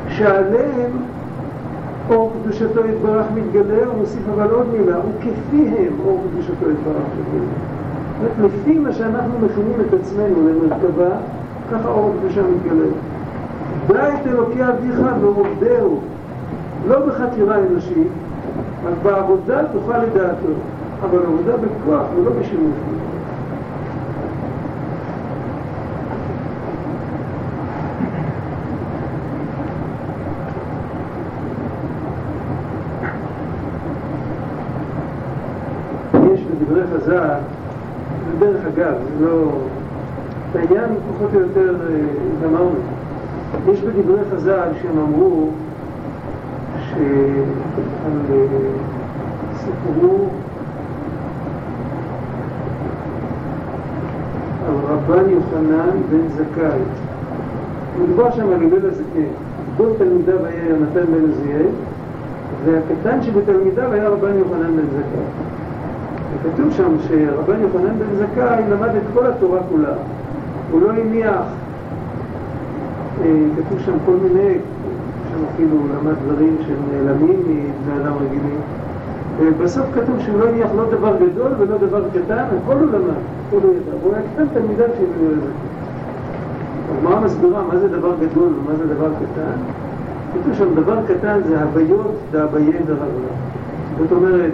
[0.08, 0.90] שעליהם
[2.10, 7.46] אור קדושתו יתברך מתגלה, הוא מוסיף אבל עוד מילה, וכפיהם אור קדושתו יתברך מתגלה.
[8.20, 11.16] זאת אומרת, לפי מה שאנחנו מכינים את עצמנו למרכבה,
[11.72, 12.86] ככה אור הקדושה מתגלה.
[13.86, 16.00] דע את אלוקי אביך ועובדהו,
[16.88, 18.08] לא בחקירה אנושית,
[18.84, 20.52] רק בעבודה תוכל לדעתו,
[21.02, 22.76] אבל עבודה בכוח ולא בשימוש.
[37.10, 37.38] חז"ל,
[38.38, 39.50] דרך אגב, זה לא...
[40.50, 41.74] את העניין פחות או יותר
[42.42, 42.70] גמרנו.
[43.68, 45.50] יש בדברי חז"ל שהם אמרו
[47.00, 48.40] שעל
[49.58, 50.28] סיפרו
[54.68, 56.80] על רבן יוחנן בן זכאי.
[58.02, 59.30] מדובר שם על הלל הזקן.
[59.74, 61.66] גדול תלמידיו היה יונתן בן עזיאל,
[62.64, 65.24] והקטן שבתלמידיו היה רבן יוחנן בן זכאי.
[66.42, 69.94] וכתוב שם שרבן יוחנן בן זכאי למד את כל התורה כולה.
[70.70, 71.42] הוא לא הניח,
[73.22, 74.54] אה, כתוב שם כל מיני,
[75.40, 78.60] שם אפילו למד דברים שנעלמים מבני אדם רגילים.
[79.38, 83.56] ובסוף כתוב שהוא לא הניח לא דבר גדול ולא דבר קטן, הכל הוא למד, הכל
[83.62, 83.92] הוא ידע.
[84.02, 85.50] הוא היה קטן תלמידיו שהביאו לזה.
[86.98, 89.56] הגמרא מסבירה מה זה דבר גדול ומה זה דבר קטן.
[90.32, 93.32] כתוב שם דבר קטן זה הוויות דאביי דרבלה.
[93.98, 94.52] זאת אומרת,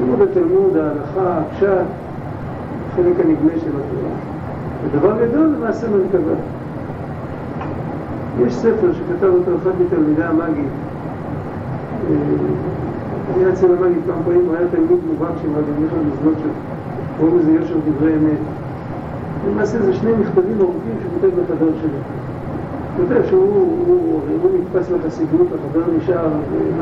[0.00, 1.86] לימוד התלמוד, ההלכה, הפשט,
[2.96, 4.12] חלק הנגלה של התורה.
[4.84, 6.34] ודבר גדול זה מעשה מרכבה.
[8.46, 10.64] יש ספר שכתב אותו אחד מתלמידי המאגי.
[13.36, 15.92] היה אצל המאגי כמה פעמים, הוא היה תלמיד מובהק של מאגי, יש
[16.24, 16.50] לו שלו.
[17.18, 18.38] קוראים לזה יושר דברי אמת.
[19.48, 21.98] למעשה זה שני מכתבים ארוכים שהוא כותב לחבר שלו.
[22.96, 26.28] הוא כותב שהוא הוא, הוא נתפס לחסידות, החבר נשאר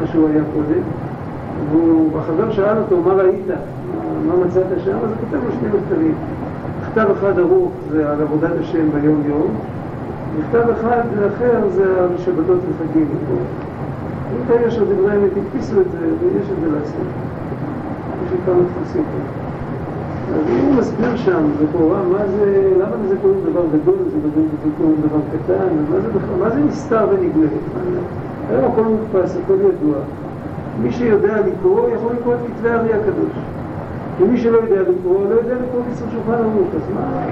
[0.01, 0.83] מה שהוא היה קודם.
[2.13, 3.47] והחבר שאל אותו, מה ראית?
[4.27, 4.97] מה מצאת שם?
[5.05, 6.15] אז הוא כותב לו שני מכתבים.
[6.83, 9.47] מכתב אחד ארוך זה על עבודת השם ביום-יום,
[10.39, 13.09] מכתב אחד אחר זה על שבתות וחגים.
[14.33, 17.07] אם יש עוד דברי אמת, הדפיסו את זה, ויש את זה לעשות.
[18.27, 19.39] יש לי כמה דפוסים פה.
[20.35, 23.97] אז הוא מסביר שם, לכאורה, מה זה, למה לזה קוראים דבר גדול,
[24.65, 27.49] זה קוראים דבר קטן, ומה זה בכלל, מה זה נסתר ונגלה?
[28.51, 29.97] היום הכל מודפס, הכל ידוע.
[30.83, 33.33] מי שיודע לקרוא, יכול לקרוא את כתבי הארי הקדוש.
[34.21, 37.25] ומי שלא יודע לקרוא, לא יודע לקרוא בסוף שולחן ערוך, אז מה...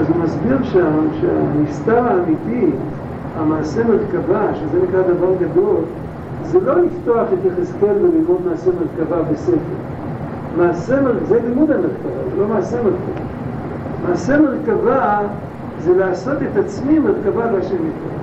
[0.00, 2.70] אז הוא מסביר שם שהנסתר האמיתי,
[3.38, 5.76] המעשה מרכבה, שזה נקרא דבר גדול,
[6.44, 9.56] זה לא לפתוח את יחזקאל וללמוד מעשה מרכבה בספר.
[10.56, 10.96] מעשה
[11.28, 13.26] זה לימוד המרכבה, זה לא מעשה מרכבה.
[14.08, 15.20] מעשה מרכבה
[15.80, 18.16] זה לעשות את עצמי מרכבה להשם יתברך.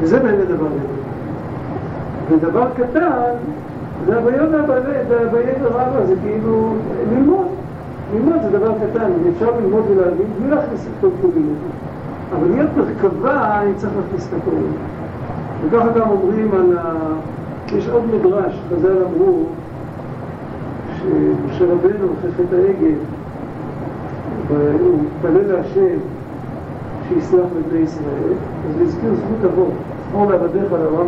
[0.00, 1.04] וזה באמת דבר גדול.
[2.30, 3.34] ודבר קטן,
[4.06, 4.48] זה הוויות
[5.08, 6.74] והוויה ורבה, זה כאילו
[7.12, 7.46] ללמוד.
[8.14, 11.54] ללמוד זה דבר קטן, אפשר ללמוד ולהבין בלי להכניס את כל כלים.
[12.36, 14.56] אבל להיות מרכבה, אני צריך להכניס את הכל.
[15.64, 16.92] וככה גם אומרים על ה...
[17.76, 19.46] יש עוד מדרש, חז"ל אמרו,
[20.98, 22.94] שמשה רבנו אחרי חטא העגל,
[24.48, 25.98] והוא התפלל להשם
[27.08, 28.32] שיסלח לבני ישראל,
[28.68, 29.72] אז הוא הזכיר זכות אבות,
[30.08, 31.06] זכור לעבדיך לאברהם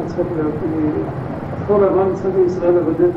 [1.81, 3.17] לאברהם יצחק לישראל עבדיך.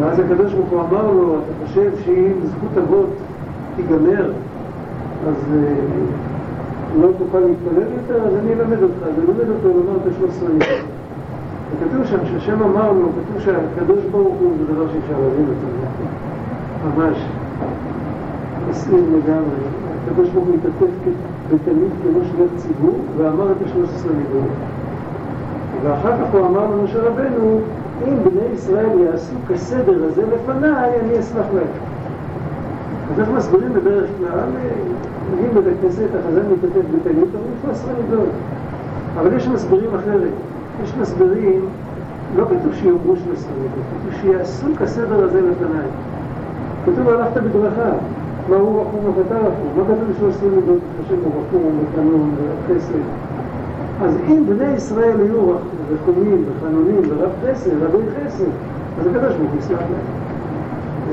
[0.00, 3.10] ואז הקדוש ברוך הוא אמר לו, אתה חושב שאם זכות אבות
[3.76, 4.32] תיגמר,
[5.28, 5.74] אז אה,
[7.00, 10.48] לא תוכל להתפלל יותר, אז אני אלמד אותך, אז אלמד אותו לומר את השלוש עשרה
[10.48, 11.00] נקודות.
[11.70, 15.66] וכתוב שם שהשם אמר לו, כתוב שהקדוש ברוך הוא זה דבר שאפשר להבין אותו,
[16.86, 17.18] ממש,
[18.70, 19.60] מסעיר לגמרי.
[20.04, 20.92] הקדוש ברוך הוא התעטף
[21.48, 24.50] בתלמיד כמו שליח ציבור, ואמר את השלוש עשרה נקודות.
[25.82, 27.60] ואחר כך הוא אמר למשה רבנו,
[28.08, 31.66] אם בני ישראל יעשו כסדר הזה לפניי, אני אשמח להם.
[33.12, 34.48] אז איך מסבירים בדרך כלל,
[35.32, 38.28] מגיעים בבית כנסת, החזן מתעטף בתלמיד, אומרים פה עשרה נקודות.
[39.20, 40.32] אבל יש מסבירים אחרת.
[40.84, 41.60] יש מסבירים,
[42.36, 45.86] לא כתוב שיאמרו של עשרה נקודות, כתוב שיעשו כסדר הזה לפניי.
[46.84, 47.92] כתוב הלכת בדרכה.
[48.48, 49.68] מה הוא רחום וחטא רחום?
[49.76, 50.78] מה כתוב בשלוש עשרה נקודות?
[51.04, 52.34] השם הוא רחום וחנון
[52.66, 53.29] וחסד.
[54.02, 55.52] אז אם בני ישראל יהיו
[55.92, 58.44] רחומים וחנונים ורב חסד, רבי חסד,
[59.00, 60.20] אז הקדוש ברוך הוא יסלח להם.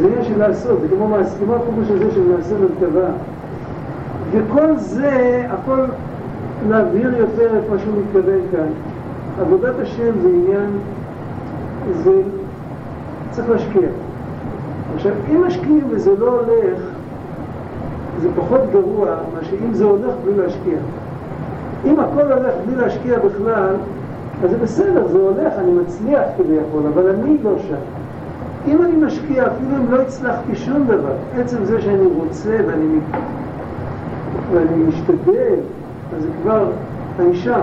[0.02, 3.10] זה עניין של לעשות, זה כמו כמו החומש הזה של מעשה מרכבה.
[4.32, 5.86] וכל זה, הכל
[6.69, 8.67] להבהיר יותר את מה שהוא מתכוון כאן.
[9.41, 10.69] עבודת השם זה עניין,
[12.04, 12.21] זה
[13.32, 13.89] צריך להשקיע.
[14.95, 16.80] עכשיו, אם משקיעים וזה לא הולך,
[18.21, 20.78] זה פחות גרוע מאשר אם זה הולך בלי להשקיע.
[21.86, 23.76] אם הכל הולך בלי להשקיע בכלל,
[24.44, 27.76] אז זה בסדר, זה הולך, אני מצליח כביכול, אבל אני לא שם.
[28.68, 33.00] אם אני משקיע, אפילו אם לא הצלחתי שום דבר, עצם זה שאני רוצה ואני,
[34.52, 35.60] ואני משתדל,
[36.16, 36.66] אז זה כבר,
[37.20, 37.62] אני שם,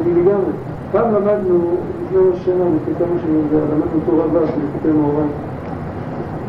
[0.00, 0.52] אני לגמרי.
[0.92, 4.44] פעם למדנו, לפני ראש שנה, לפני כמה שנים, למדנו תורה ו'
[4.76, 5.26] לפני מאורן,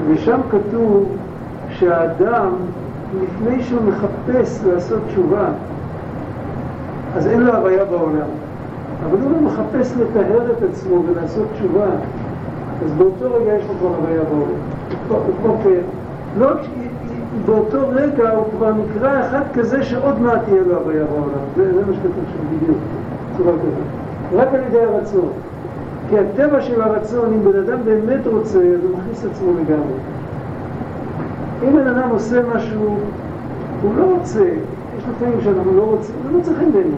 [0.07, 1.05] ושם כתוב
[1.69, 2.49] שהאדם,
[3.23, 5.45] לפני שהוא מחפש לעשות תשובה,
[7.15, 8.27] אז אין לו הוויה בעולם.
[9.05, 11.85] אבל אם הוא מחפש לטהר את עצמו ולעשות תשובה,
[12.85, 14.59] אז באותו רגע יש לו כבר הוויה בעולם.
[15.09, 15.81] הוא כבר כן.
[16.39, 16.57] לא רק
[17.45, 21.45] באותו רגע הוא כבר נקרא אחד כזה שעוד מעט תהיה לו הוויה בעולם.
[21.55, 22.77] זה, זה מה שכתוב שם בדיוק,
[23.37, 24.41] צורה כזאת.
[24.41, 25.29] רק על ידי הרצון.
[26.09, 29.97] כי הטבע של הרצון, אם בן אדם באמת רוצה, אז הוא מכניס את עצמו לגמרי.
[31.63, 32.97] אם בן אדם עושה משהו,
[33.81, 34.45] הוא לא רוצה,
[35.11, 36.95] לפעמים שאנחנו לא רוצים, זה לא צריכים בינינו.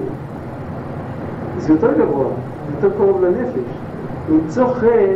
[1.58, 2.28] זה יותר גבוה,
[2.76, 3.70] יותר קרוב לנפש.
[4.32, 5.16] למצוא חן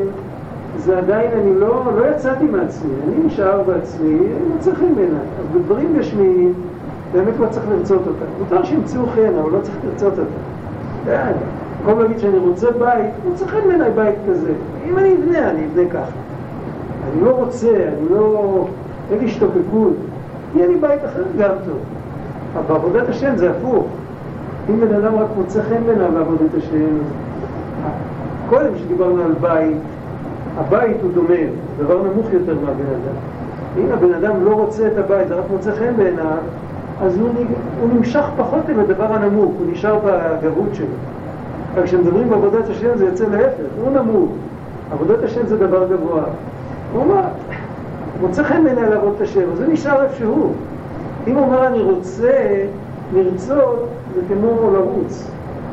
[0.77, 5.21] זה עדיין, אני לא, לא יצאתי מעצמי, אני נשאר בעצמי, אני מוצא חן בעיניי.
[5.39, 6.53] אז בדברים גשמיים,
[7.13, 8.25] באמת לא צריך לרצות אותם.
[8.39, 10.31] מותר שימצאו חן, אבל לא צריך לרצות אותם.
[11.85, 14.51] במקום להגיד שאני רוצה בית, מוצא חן בעיניי בית כזה.
[14.89, 16.11] אם אני אבנה, אני אבנה ככה.
[17.13, 18.67] אני לא רוצה, אני לא...
[19.11, 19.93] אין לי השתוקקות.
[20.55, 21.77] יהיה לי בית אחר גם טוב.
[22.67, 23.85] בעבודת השם זה הפוך.
[24.69, 26.97] אם בן אדם רק מוצא חן בעיניו בעבודת השם,
[28.49, 29.77] קודם שדיברנו על בית,
[30.57, 31.43] הבית הוא דומה,
[31.79, 33.15] דבר נמוך יותר מהבן אדם.
[33.77, 36.37] אם הבן אדם לא רוצה את הבית, זה רק מוצא חן בעיניו,
[37.01, 37.29] אז הוא,
[37.81, 40.85] הוא נמשך פחות עם הדבר הנמוך, הוא נשאר בגבות שלו.
[41.73, 44.31] אבל כשמדברים בעבודת השם זה יוצא להפך, הוא נמוך.
[44.91, 46.23] עבודת השם זה דבר גבוה.
[46.93, 47.21] הוא אמר,
[48.21, 50.53] מוצא חן בעיניי לעבוד את השם, אז הוא נשאר איפשהו.
[51.27, 52.65] אם הוא אומר אני רוצה
[53.13, 55.27] לרצות, זה כמו לרוץ,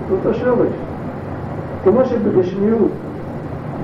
[0.09, 0.73] זה אותו שורש.
[1.85, 2.91] כמו שבגשמיות,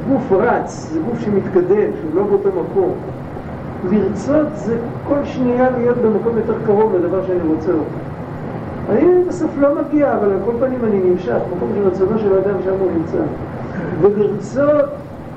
[0.09, 2.92] גוף רץ, זה גוף שמתקדם, שהוא לא באותו מקום.
[3.90, 4.77] לרצות זה
[5.09, 7.85] כל שנייה להיות במקום יותר קרוב לדבר שאני רוצה אותו.
[8.90, 12.62] אני בסוף לא מגיע, אבל על כל פנים אני נמשך, מקום של רצונו של האדם
[12.64, 13.18] שם הוא נמצא.
[14.00, 14.90] ולרצות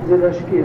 [0.08, 0.64] זה להשקיע.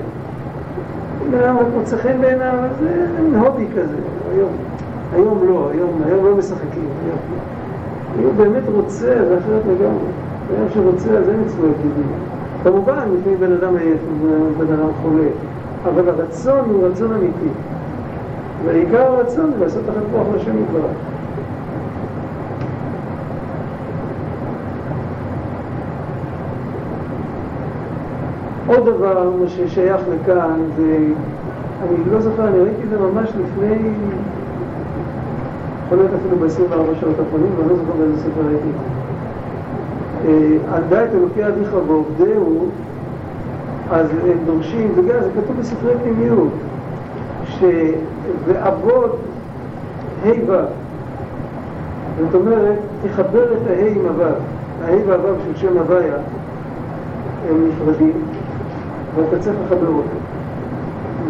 [1.33, 3.95] אם מוצא חן בעיניו, זה מין הובי כזה,
[4.35, 4.72] היום.
[5.13, 7.19] היום לא, היום, היום לא משחקים, היום.
[8.19, 10.09] אם הוא באמת רוצה, זה אחרת לגמרי.
[10.47, 12.11] ביום שרוצה, אז אין אצלו יקידים.
[12.63, 13.99] כמובן, לפעמים בן אדם עייף,
[14.57, 15.27] בן אדם חולה,
[15.85, 17.49] אבל הרצון הוא רצון אמיתי.
[18.65, 20.91] ועיקר הרצון הוא לעשות לכם כוח לשם יתברך.
[28.67, 30.97] עוד דבר ששייך לכאן, זה,
[31.81, 33.89] אני לא זוכר, אני ראיתי את זה ממש לפני,
[35.85, 38.57] יכול להיות אפילו ב-24 שעות האחרונים, ואני לא זוכר באיזה ספר זה.
[40.25, 42.69] אה, על דעת אלוקי אביך ועובדהו,
[43.91, 46.49] אז הם דורשים, וגם זה כתוב בספרי פנימיות,
[47.45, 47.59] ש...
[47.59, 47.65] ש...
[48.45, 49.11] ועבוד
[50.25, 50.65] ה'.
[52.19, 54.23] זאת אומרת, תחבר את הה' עם הו'.
[54.83, 56.15] הה' והו' של שם הוויה
[57.49, 58.13] הם נפרדים,
[59.15, 60.17] ואתה צריך לחבר אותם.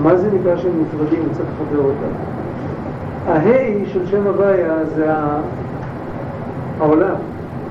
[0.04, 2.33] מה זה נקרא שהם נפרדים וצריך לחבר אותם?
[3.28, 5.12] הה' של שם הוויה זה
[6.80, 7.16] העולם,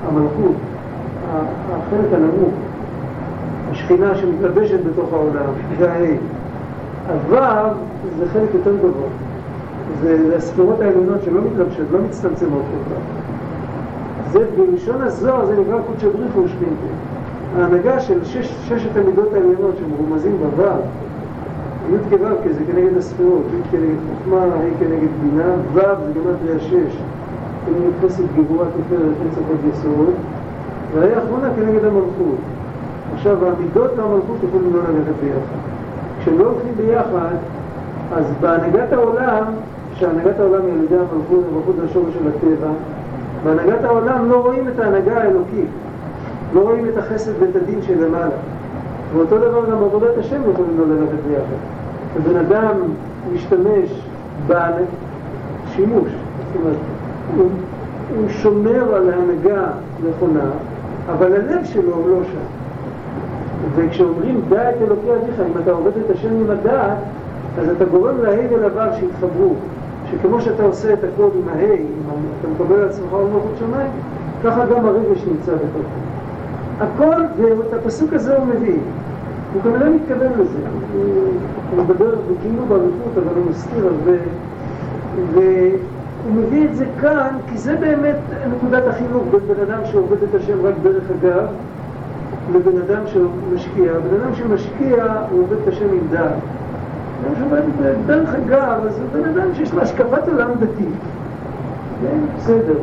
[0.07, 0.55] המלכות,
[1.71, 2.53] החלק הנמוך,
[3.71, 6.17] השכינה שמתלבשת בתוך העולם, זה הה'.
[7.29, 7.73] הו'
[8.19, 9.09] זה חלק יותר גבוה.
[10.01, 13.01] זה הספירות העליונות שלא מתלבשות, לא מצטמצמות כל כך.
[14.31, 16.87] זה בלשון הזוהר זה נקרא קודשא בריחו ושכינתא.
[17.57, 20.63] ההנהגה של שש, ששת המידות העליונות שמרומזים בו'
[21.91, 26.97] י' כו' זה כנגד הספירות, י' כנגד חוכמה, ה' כנגד בינה, ו' זה גמטריה שש,
[27.65, 30.13] כנגד חסד גבורה תפארת עבוד יסוד,
[30.93, 32.37] והה' האחרונה כנגד המלכות.
[33.13, 35.57] עכשיו המידות והמלכות יכולים לא ללכת ביחד.
[36.21, 37.35] כשהם לא הולכים ביחד,
[38.11, 39.43] אז בהנהגת העולם,
[39.93, 42.71] שהנהגת העולם היא על ידי המלכות, המלכות זה השורש של הטבע,
[43.43, 45.69] בהנהגת העולם לא רואים את ההנהגה האלוקית,
[46.53, 48.35] לא רואים את החסד ואת הדין שלמעלה.
[49.13, 51.59] ואותו דבר גם עבודת השם יכולים ללכת ביחד.
[52.15, 52.75] ובן אדם
[53.33, 54.01] משתמש
[54.47, 56.77] בשימוש, זאת אומרת,
[57.37, 57.49] הוא,
[58.15, 59.67] הוא שומר על ההנהגה
[60.09, 60.49] נכונה,
[61.07, 62.63] אבל הלב שלו הוא לא שם.
[63.75, 66.97] וכשאומרים דע את אלוקי אביך, אם אתה עובד את השם עם הדעת,
[67.59, 69.53] אז אתה גורם לה' ולו' שיתחברו.
[70.11, 71.75] שכמו שאתה עושה את הכל עם הה',
[72.39, 73.91] אתה מקבל על עצמך עוד מלכות שמיים,
[74.43, 75.99] ככה גם הרגש נמצא בתוכו.
[76.79, 78.77] הכל, ואת הפסוק הזה הוא מביא.
[79.53, 80.59] הוא כנראה מתכוון לזה.
[81.71, 84.17] הוא מדבר בגילו באריכות, אבל הוא מזכיר הרבה.
[85.33, 88.15] והוא מביא את זה כאן, כי זה באמת
[88.55, 91.47] נקודת החינוך בין בן אדם שעובד את השם רק דרך אגב,
[92.53, 93.91] לבן אדם שמשקיע.
[93.93, 96.31] בן אדם שמשקיע, הוא עובד את השם עם דעת.
[97.23, 97.61] אדם שעובד
[98.05, 100.87] דרך אגב, אז הוא בן אדם שיש לו השקפת עולם דתית.
[102.01, 102.73] כן, בסדר.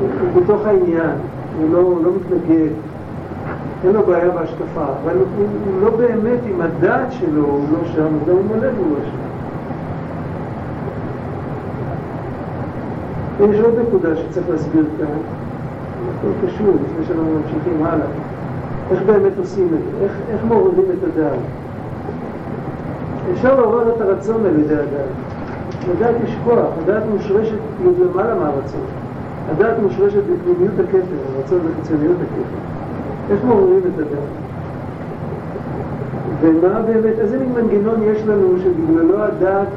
[0.00, 1.16] הוא בתוך העניין,
[1.58, 2.72] הוא לא, לא מתנגד,
[3.84, 8.08] אין לו בעיה בהשקפה, אבל הוא, הוא לא באמת עם הדעת שלו, הוא לא שם,
[8.28, 9.24] גם עם הלב הוא לא שם.
[13.50, 15.06] יש עוד נקודה שצריך להסביר כאן,
[16.18, 18.06] הכל קשור, לפני שאנחנו ממשיכים הלאה.
[18.90, 20.04] איך באמת עושים את זה?
[20.04, 21.38] איך, איך מעוררים את הדעת?
[23.32, 25.08] אפשר לעורר את הרצון על ידי הדעת.
[25.90, 29.03] לדעת יש כוח, הדעת מושרשת למעלה מהרצון.
[29.50, 32.58] הדעת מושרשת בפנימיות הכתר, הרצון בחיצוניות הכתר.
[33.30, 34.28] איך מעוררים את הדעת?
[36.40, 39.68] ומה באמת, איזה מין מנגנון יש לנו שבגללו הדעת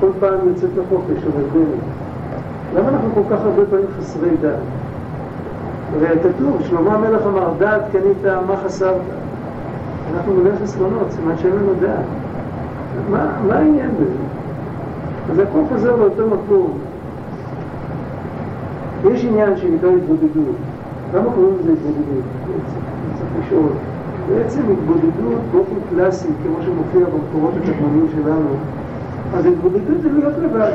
[0.00, 1.78] כל פעם יוצאת לחופש או מגונת?
[2.76, 4.58] למה אנחנו כל כך הרבה פעמים חסרי דעת?
[5.94, 9.00] הרי כתוב, שלמה המלך אמר, דעת קנית, מה חסרת?
[10.14, 12.04] אנחנו מלא חסרונות, סימן שאין לנו דעת.
[13.10, 14.24] מה, מה העניין בזה?
[15.32, 16.78] אז הכל חוזר לאותו מקום.
[19.10, 20.56] יש עניין שנקרא התבודדות.
[21.14, 22.24] למה קוראים לזה התבודדות?
[23.18, 23.70] צריך לשאול.
[24.28, 28.48] בעצם התבודדות באופן קלאסי, כמו שמופיע במקורות התגמונים שלנו,
[29.34, 30.72] אז התבודדות זה להיות לבד.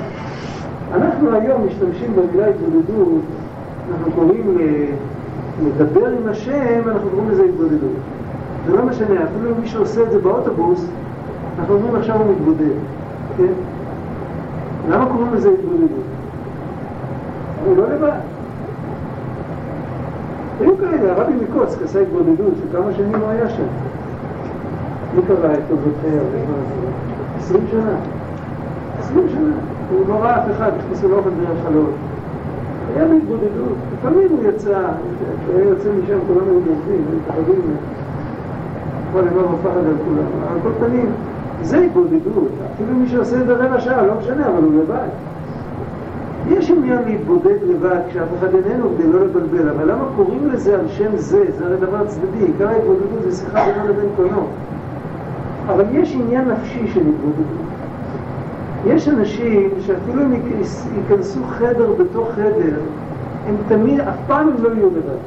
[0.94, 3.22] אנחנו היום משתמשים במילה התבודדות,
[3.92, 4.58] אנחנו קוראים
[5.66, 7.98] לדבר עם השם, אנחנו קוראים לזה התבודדות.
[8.68, 10.86] זה לא משנה, אפילו מי שעושה את זה באוטובוס,
[11.60, 12.76] אנחנו אומרים עכשיו הוא מתבודד,
[13.38, 13.54] כן?
[14.90, 16.19] למה קוראים לזה התבודדות?
[17.66, 18.20] הוא לא לבד.
[20.60, 23.64] היו כאלה, הרבי מקוצק עשה התבודדות, שכמה שנים הוא היה שם.
[25.16, 26.22] מי קרא את טובותיה?
[27.38, 27.96] עשרים שנה.
[29.00, 29.54] עשרים שנה.
[29.92, 31.92] הוא לא ראה אף אחד, הכניסו לו אוכל דרך חלון.
[32.96, 34.80] היה בהתבודדות, לפעמים הוא יצא,
[35.42, 37.62] כשהוא היה יוצא משם כולם היו בורחים, היו מפחדים,
[39.12, 40.54] כמו לומר בפחד על כולם.
[40.54, 41.12] על כל פנים,
[41.62, 45.08] זה התבודדות, אפילו מי שעושה את זה רבע שעה, לא משנה, אבל הוא לבד.
[46.50, 50.88] יש עניין להתבודד לבד כשאף אחד איננו כדי לא לבלבל, אבל למה קוראים לזה על
[50.88, 51.44] שם זה?
[51.58, 54.48] זה הרי דבר צדדי, עיקר ההתבודדות זה שיחה בינו לבין קונו.
[55.68, 57.70] אבל יש עניין נפשי של התבודדות.
[58.86, 60.34] יש אנשים שאפילו אם
[60.98, 62.80] ייכנסו חדר בתוך חדר,
[63.48, 65.20] הם תמיד, אף פעם הם לא יהיו לבד.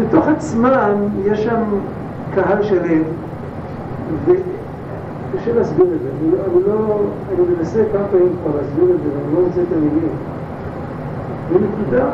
[0.00, 1.62] בתוך עצמם יש שם
[2.34, 3.02] קהל שלם,
[5.34, 6.08] וקשה להסביר את זה.
[6.20, 9.72] אני לא, לא, אני מנסה כמה פעמים כבר להסביר את זה, ואני לא רוצה את
[9.76, 10.08] המילים.
[11.52, 12.10] ונקודה,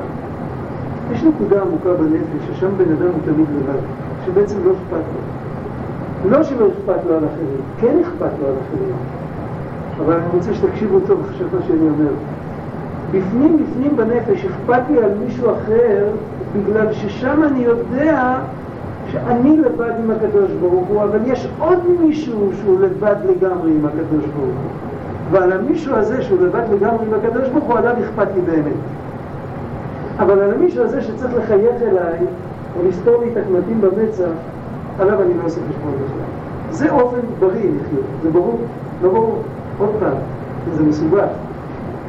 [1.13, 3.81] יש נקודה עמוקה בנפש, ששם בן אדם הוא תמיד לבד,
[4.27, 6.31] שבעצם לא אכפת לו.
[6.31, 8.95] לא שלא אכפת לו על אחרים, כן אכפת לו על אחרים.
[10.05, 12.13] אבל אני רוצה שתקשיבו טוב עכשיו מה שאני אומר.
[13.11, 16.07] בפנים בפנים בנפש אכפת לי על מישהו אחר
[16.53, 18.39] בגלל ששם אני יודע
[19.13, 24.25] שאני לבד עם הקדוש ברוך הוא, אבל יש עוד מישהו שהוא לבד לגמרי עם הקדוש
[24.25, 24.71] ברוך הוא.
[25.31, 28.77] ועל המישהו הזה שהוא לבד לגמרי עם הקדוש ברוך הוא, עליו אכפת לי באמת.
[30.19, 32.19] אבל על המישהו הזה שצריך לחייך אליי,
[32.77, 34.31] או לסתור לי את הקמטים במצח,
[34.99, 36.31] עליו אני לא עושה חשבון בכלל.
[36.71, 38.59] זה אופן בריא לחיות, זה ברור,
[39.03, 39.43] לא ברור.
[39.79, 40.17] עוד פעם,
[40.77, 41.29] זה מסובך,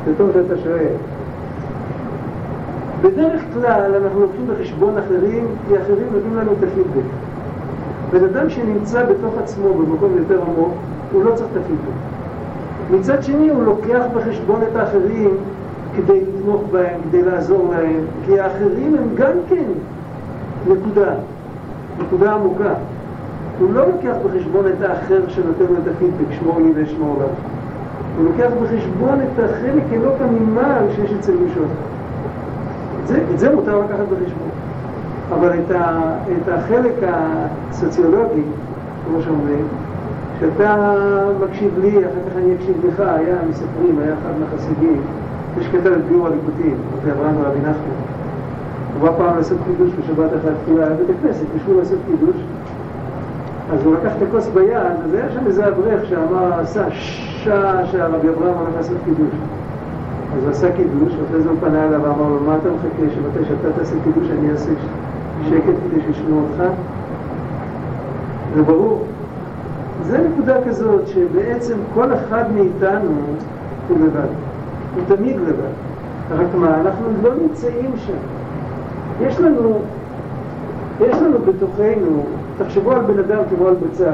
[0.06, 0.94] זה טוב שאתה שואל.
[3.02, 7.10] בדרך כלל אנחנו לוקחים בחשבון אחרים, כי אחרים נותנים לנו את הפידבק.
[8.12, 10.74] בן אדם שנמצא בתוך עצמו במקום יותר עמוק,
[11.12, 12.12] הוא לא צריך את הפידבק.
[12.92, 15.38] מצד שני הוא לוקח בחשבון את האחרים
[15.96, 19.66] כדי לתמוך בהם, כדי לעזור להם, כי האחרים הם גם כן
[20.68, 21.14] נקודה,
[22.00, 22.74] נקודה עמוקה.
[23.60, 27.38] הוא לא לוקח בחשבון את האחר שנותן לו את הפידבק, שמור לי ואשמור לך.
[28.18, 31.91] הוא לוקח בחשבון את החלק אלוק המימל שיש אצל מישהו אחר.
[33.34, 34.50] את זה מותר לקחת בחשבון.
[35.34, 38.42] אבל את, ה, את החלק הסוציולוגי,
[39.06, 39.68] כמו שאומרים,
[40.40, 40.76] שאתה
[41.44, 45.02] מקשיב לי, אחר כך אני אקשיב לך, היה מספרים, היה אחד מהחסידים,
[45.56, 48.02] זה שכתב את ביאור הליקוטים, רבי אברהם ורבי נחמן.
[48.94, 52.36] הוא בא פעם לעשות קידוש בשבת אחת תפילה, היה בית הכנסת, בשביל לעשות קידוש.
[53.74, 58.30] אז הוא לקח את הכוס ביד, אז היה שם איזה אברך שאמר, עשה שעה שהרבי
[58.30, 59.36] אברהם הולך לעשות קידוש.
[60.38, 63.46] אז הוא עשה קידוש, ואחרי זה הוא פנה אליו ואמר לו, מה אתה מחכה, שמתי
[63.48, 64.72] שאתה תעשה קידוש אני אעשה
[65.50, 66.64] שקט כדי שישמעו אותך?
[68.56, 69.06] זה ברור.
[70.04, 73.12] זה נקודה כזאת שבעצם כל אחד מאיתנו
[73.90, 74.28] הוא לבד.
[74.96, 75.74] הוא תמיד לבד.
[76.32, 78.18] רק מה, אנחנו לא נמצאים שם.
[79.22, 79.80] יש לנו,
[81.02, 82.24] יש לנו בתוכנו,
[82.58, 84.14] תחשבו על בן אדם כמו על בצל.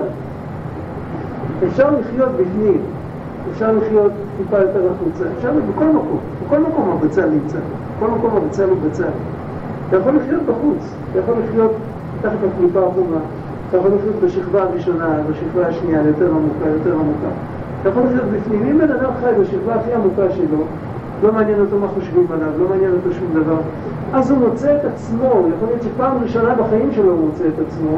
[1.67, 2.81] אפשר לחיות בפנים,
[3.51, 7.57] אפשר לחיות טיפה יותר החוצה, אפשר בכל מקום, בכל מקום הבצל נמצא,
[7.97, 9.03] בכל מקום הבצל הוא בצל.
[9.89, 11.71] אתה יכול לחיות בחוץ, אתה יכול לחיות
[12.21, 13.19] תחת הקליפה החומה,
[13.69, 17.31] אתה יכול לחיות בשכבה הראשונה, בשכבה השנייה, יותר עמוקה, יותר עמוקה.
[17.81, 18.63] אתה יכול לחיות בפנים.
[18.71, 20.63] אם בן אדם חי בשכבה הכי עמוקה שלו,
[21.23, 23.57] לא מעניין אותו מה חושבים עליו, לא מעניין אותו שום דבר,
[24.13, 27.97] אז הוא מוצא את עצמו, יכול להיות שפעם ראשונה בחיים שלו הוא מוצא את עצמו,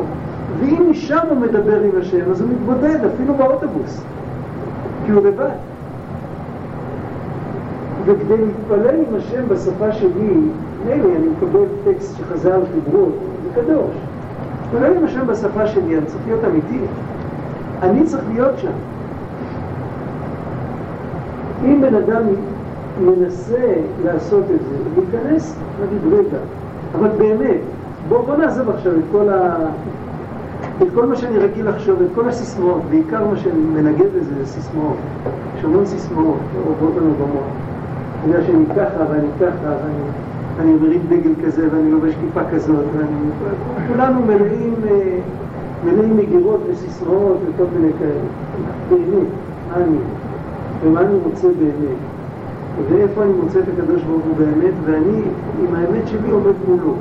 [0.60, 4.04] ואם משם הוא מדבר עם השם, אז הוא מתבודד, אפילו באוטובוס,
[5.06, 5.56] כי הוא לבד.
[8.06, 10.34] וכדי להתפלל עם השם בשפה שלי,
[10.86, 13.06] מילא אני מקבל טקסט שחז"ל חיברו,
[13.43, 13.95] זה קדוש.
[14.74, 16.80] להתפלל עם השם בשפה שלי, אני צריך להיות אמיתי.
[17.82, 18.72] אני צריך להיות שם.
[21.66, 22.24] אם בן אדם
[23.02, 23.74] מנסה
[24.04, 26.38] לעשות את זה, להיכנס, נגיד רגע,
[26.95, 27.62] אבל באמת,
[28.10, 29.58] בוא, בוא נעזוב עכשיו את כל, ה...
[30.82, 34.45] את כל מה שאני רגיל לחשוב, את כל הסיסמאות, בעיקר מה שאני מנגד לזה זה
[34.45, 34.97] סיסמאות.
[35.57, 37.49] יש המון סיסמאות שעוברות לנו במוח.
[38.25, 40.03] בגלל שאני ככה ואני ככה ואני
[40.59, 43.30] אני מרים דגל כזה ואני לובש כיפה כזאת ואני...
[43.88, 45.19] כולנו מלאים, אה,
[45.86, 48.11] מלאים מגירות וסיסמאות וכל מיני כאלה.
[48.89, 49.27] באמת,
[49.69, 49.97] מה אני?
[50.84, 51.97] ומה אני רוצה באמת?
[52.89, 55.21] ואיפה אני מוצא את הקדוש ברוך הוא באמת, ואני
[55.61, 56.93] עם האמת שלי עומד מולו.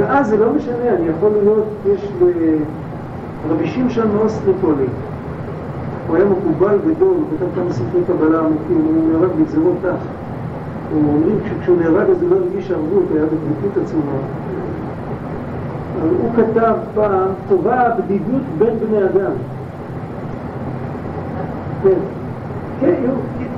[0.00, 2.08] ואז זה לא משנה, אני יכול להיות, יש
[3.48, 4.86] לרבי שמשון מאוסטריפולי,
[6.06, 9.96] הוא היה מקובל גדול, הוא כתב כמה ספרי קבלה עמוקים, הוא נהרג בגזרות תח.
[10.92, 14.12] הוא אומרים שכשהוא נהרג אז הוא לא הרגיש ערבות, היה בדבקות עצומה.
[16.20, 19.32] הוא כתב פעם, טובה הבדידות בין בני אדם.
[21.82, 21.98] כן.
[22.80, 22.94] כן,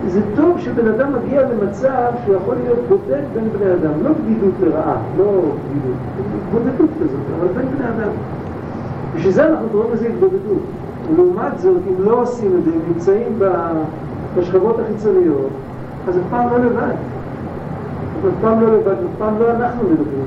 [0.08, 4.54] זה טוב שבן אדם מגיע למצב שהוא יכול להיות בודד בין בני אדם, לא בדידות
[4.60, 5.96] לרעה, לא בדידות,
[6.52, 8.12] בודדות כזאת, אבל בין בני אדם.
[9.16, 10.62] בשביל זה אנחנו קוראים לזה התבודדות.
[11.10, 13.38] ולעומת זאת, אם לא עושים את זה, אם נמצאים
[14.36, 15.48] בשכבות החיצוניות,
[16.08, 16.94] אז אף פעם לא לבד.
[18.28, 20.26] אף פעם לא לבד, אף פעם לא אנחנו מדברים.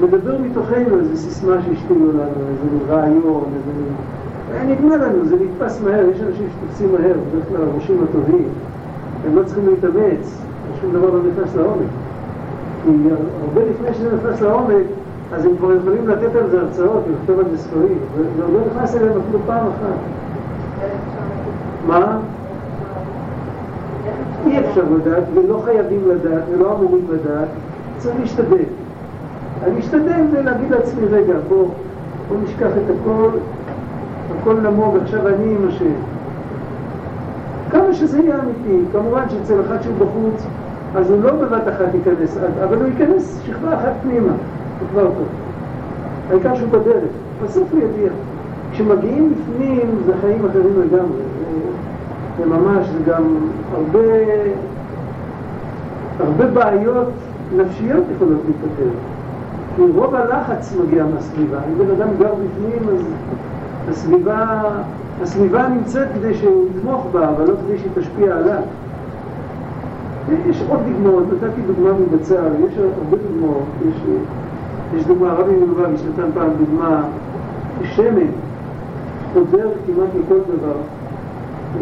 [0.00, 4.72] מדבר מתוכנו איזו סיסמה שהשתילו לנו, איזה רעיון, איזה...
[4.72, 8.48] נגמר לנו, זה נתפס מהר, יש אנשים שתופסים מהר, בדרך כלל הראשים הטובים,
[9.26, 10.40] הם לא צריכים להתאמץ,
[10.80, 11.88] שום דבר לא נכנס לעומק.
[12.84, 12.90] כי
[13.42, 14.84] הרבה לפני שזה נכנס לעומק,
[15.32, 18.60] אז הם כבר יכולים לתת על זה הרצאות ולכתוב על זה ספרים, וזה עוד לא
[18.70, 19.98] נכנס אליהם אפילו פעם אחת.
[21.86, 22.18] מה?
[24.46, 27.48] אי אפשר לדעת, ולא חייבים לדעת, ולא אמורים לדעת,
[27.98, 28.64] צריך להשתדל.
[29.64, 31.68] אני אשתדל להגיד לעצמי, רגע, בוא,
[32.28, 33.28] בוא נשכח את הכל,
[34.40, 35.92] הכל נמוג, עכשיו אני עם השם.
[37.70, 40.46] כמה שזה יהיה אמיתי, כמובן שאצל אחד שהוא בחוץ,
[40.96, 44.32] אז הוא לא בבת אחת ייכנס, אבל הוא ייכנס שכבה אחת פנימה.
[44.80, 45.28] זה כבר טוב.
[46.30, 47.10] העיקר שהוא בדרך,
[47.44, 48.10] בסוף הוא יגיע.
[48.72, 51.22] כשמגיעים בפנים זה חיים אחרים לגמרי.
[52.38, 53.24] זה ממש, זה גם
[53.72, 53.98] הרבה,
[56.20, 57.08] הרבה בעיות
[57.56, 58.90] נפשיות יכולות להיפתר.
[59.76, 61.58] כי רוב הלחץ מגיע מהסביבה.
[61.68, 63.04] אם בן אדם גר בפנים, אז
[63.88, 64.60] הסביבה,
[65.22, 68.62] הסביבה נמצאת כדי שהוא יתמוך בה, אבל לא כדי שהיא תשפיע עליו.
[70.46, 73.94] יש עוד דוגמאות, נתתי דוגמה מבצר, יש הרבה דוגמאות, יש,
[74.96, 77.02] יש דוגמה, רבי מלובביץ' נתן פעם דוגמה,
[77.82, 78.30] שמן
[79.32, 80.76] חודר כמעט לכל דבר.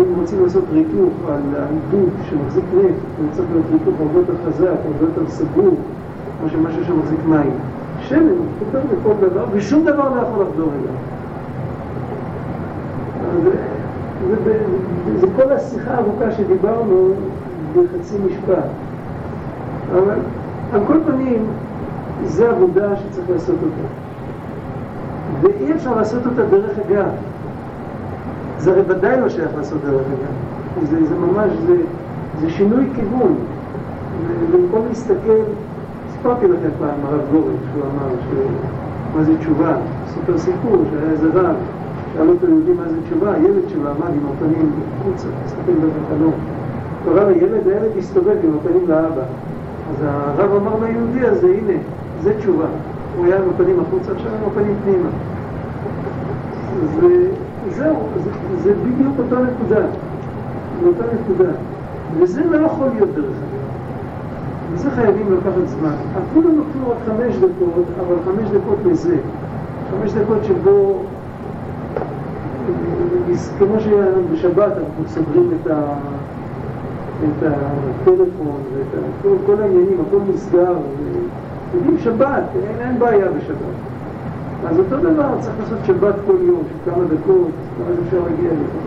[0.01, 4.67] אם רוצים לעשות ריתוך על העידוד שמחזיק נפט, זה צריך להיות ריתוך הרבה יותר חזק,
[4.67, 5.77] הרבה יותר סגור,
[6.43, 7.51] מאשר משהו שמחזיק מים.
[8.01, 11.18] שמן חודר לכל דבר, ושום דבר לא יכול לחדור אליו.
[15.21, 17.11] זה כל השיחה הארוכה שדיברנו
[17.73, 18.65] בחצי משפט.
[19.93, 20.19] אבל
[20.73, 21.47] על כל פנים,
[22.25, 23.89] זו עבודה שצריך לעשות אותה.
[25.41, 27.09] ואי אפשר לעשות אותה דרך אגב.
[28.59, 30.87] זה הרי ודאי לא שייך לעשות דרך אגב.
[30.91, 31.77] זה, זה ממש, זה,
[32.41, 33.35] זה שינוי כיוון.
[34.41, 35.43] ובמקום להסתכל,
[36.13, 38.35] סיפרתי לכם פעם הרב גורן, שהוא אמר, ש...
[39.17, 39.77] מה זה תשובה?
[40.15, 41.57] סיפר סיפור שהיה איזה רב,
[42.15, 46.33] שאל אותו יהודי מה זה תשובה, ילד שלו עמד עם הפנים החוצה, מסתכל דרך החלום.
[47.05, 49.23] קרא לילד, הילד הסתובב עם הפנים לאבא.
[49.91, 51.79] אז הרב אמר ליהודי הזה, הנה,
[52.23, 52.67] זה תשובה.
[53.17, 55.09] הוא היה עם הפנים החוצה, עכשיו עם הפנים פנימה.
[56.97, 58.31] וזהו, זה,
[58.63, 59.87] זה בדיוק אותה נקודה.
[60.87, 61.51] אותה נקודה.
[62.19, 63.59] וזה לא יכול להיות דרך אגב.
[64.73, 65.95] וזה חייבים לקחת זמן.
[66.31, 69.17] אפילו נותנו רק חמש דקות, אבל חמש דקות לזה.
[69.91, 71.03] חמש דקות שבו,
[73.59, 75.95] כמו שבשבת אנחנו סוגרים את ה...
[77.25, 80.75] את הטלפון ואת כל, כל העניינים, הכל נסגר,
[81.75, 83.75] יודעים שבת, אין, אין בעיה בשבת.
[84.67, 88.79] אז אותו דבר, צריך לעשות שבת כל יום, של כמה דקות, כמה אפשר להגיע לזה,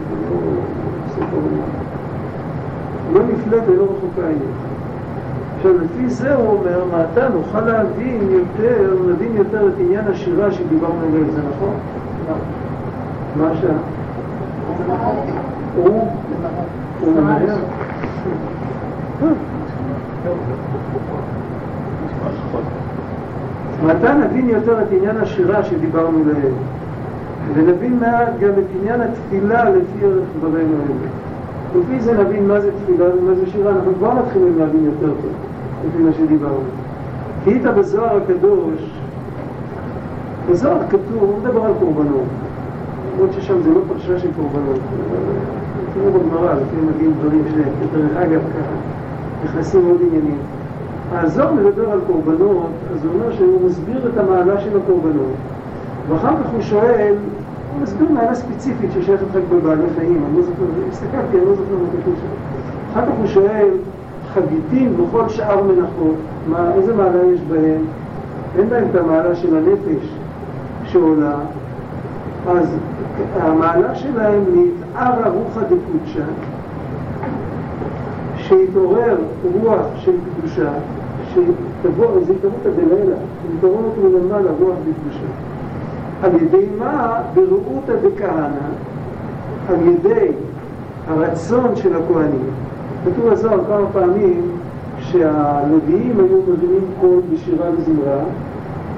[3.13, 4.37] לא, לא נפלא ולא רחוקה היא.
[5.57, 10.99] עכשיו, לפי זה הוא אומר, מעתה נוכל להבין יותר, נבין יותר את עניין השירה שדיברנו
[11.01, 11.73] עליו, זה נכון?
[13.35, 13.51] מה?
[15.75, 16.07] הוא?
[17.01, 17.57] הוא ממהר?
[23.85, 26.53] מתי נבין יותר את עניין השירה שדיברנו לעיל,
[27.53, 31.09] ונבין מעט גם את עניין התפילה לפי ערך דברינו האלה.
[31.75, 35.31] לפי זה נבין מה זה תפילה ומה זה שירה, אנחנו כבר מתחילים להבין יותר טוב,
[35.87, 36.63] לפי מה שדיברנו.
[37.43, 38.91] כי איתה בזוהר הקדוש,
[40.49, 42.25] בזוהר כתוב, הוא מדבר על קורבנות,
[43.21, 44.79] למרות ששם זה לא פרשה של קורבנות.
[45.93, 48.75] תראו בגמרא, לפעמים מגיעים דברים שדרך אגב ככה.
[49.43, 50.37] נכנסים עוד עניינים.
[51.11, 55.33] הזוהר מדבר על קורבנות, אז הוא אומר שהוא מסביר את המעלה של הקורבנות,
[56.09, 57.15] ואחר כך הוא שואל,
[57.73, 61.73] הוא מסביר מעלה ספציפית ששייכת רק בבעלי חיים, אני לא זוכר, הסתכלתי, אני לא זוכר
[61.73, 62.93] מה כתוב שם.
[62.93, 63.69] אחר כך הוא שואל,
[64.33, 66.15] חגיתים וכל שאר מנחות,
[66.49, 67.81] מה, איזה מעלה יש בהם?
[68.57, 70.13] אין בהם את המעלה של הנפש
[70.83, 71.35] שעולה,
[72.47, 72.75] אז
[73.35, 76.23] המעלה שלהם נתערה רוחא דקודשא,
[78.37, 79.17] שיתעורר
[79.61, 80.71] רוח של קדושה,
[81.29, 83.15] שתבוא, זה התעוררות הדלילה,
[83.55, 85.27] מתעוררת מלמעלה רוח בקדושה.
[86.23, 87.21] על ידי מה?
[87.33, 88.67] ברעותא דכהנא,
[89.69, 90.27] על ידי
[91.07, 92.49] הרצון של הכהנים.
[93.05, 94.41] כתוב בזוהר כמה פעמים
[94.99, 98.19] שהלוויים היו מבינים קול בשירה וזמרה,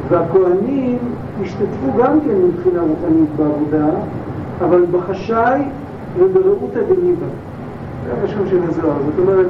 [0.09, 0.97] והכהנים
[1.41, 3.87] השתתפו גם כן מבחינה רוחנית בעבודה,
[4.61, 5.61] אבל בחשאי
[6.19, 7.25] וברעותא דליבה.
[8.05, 9.47] זה המשמעות של הזוהר, זאת אומרת,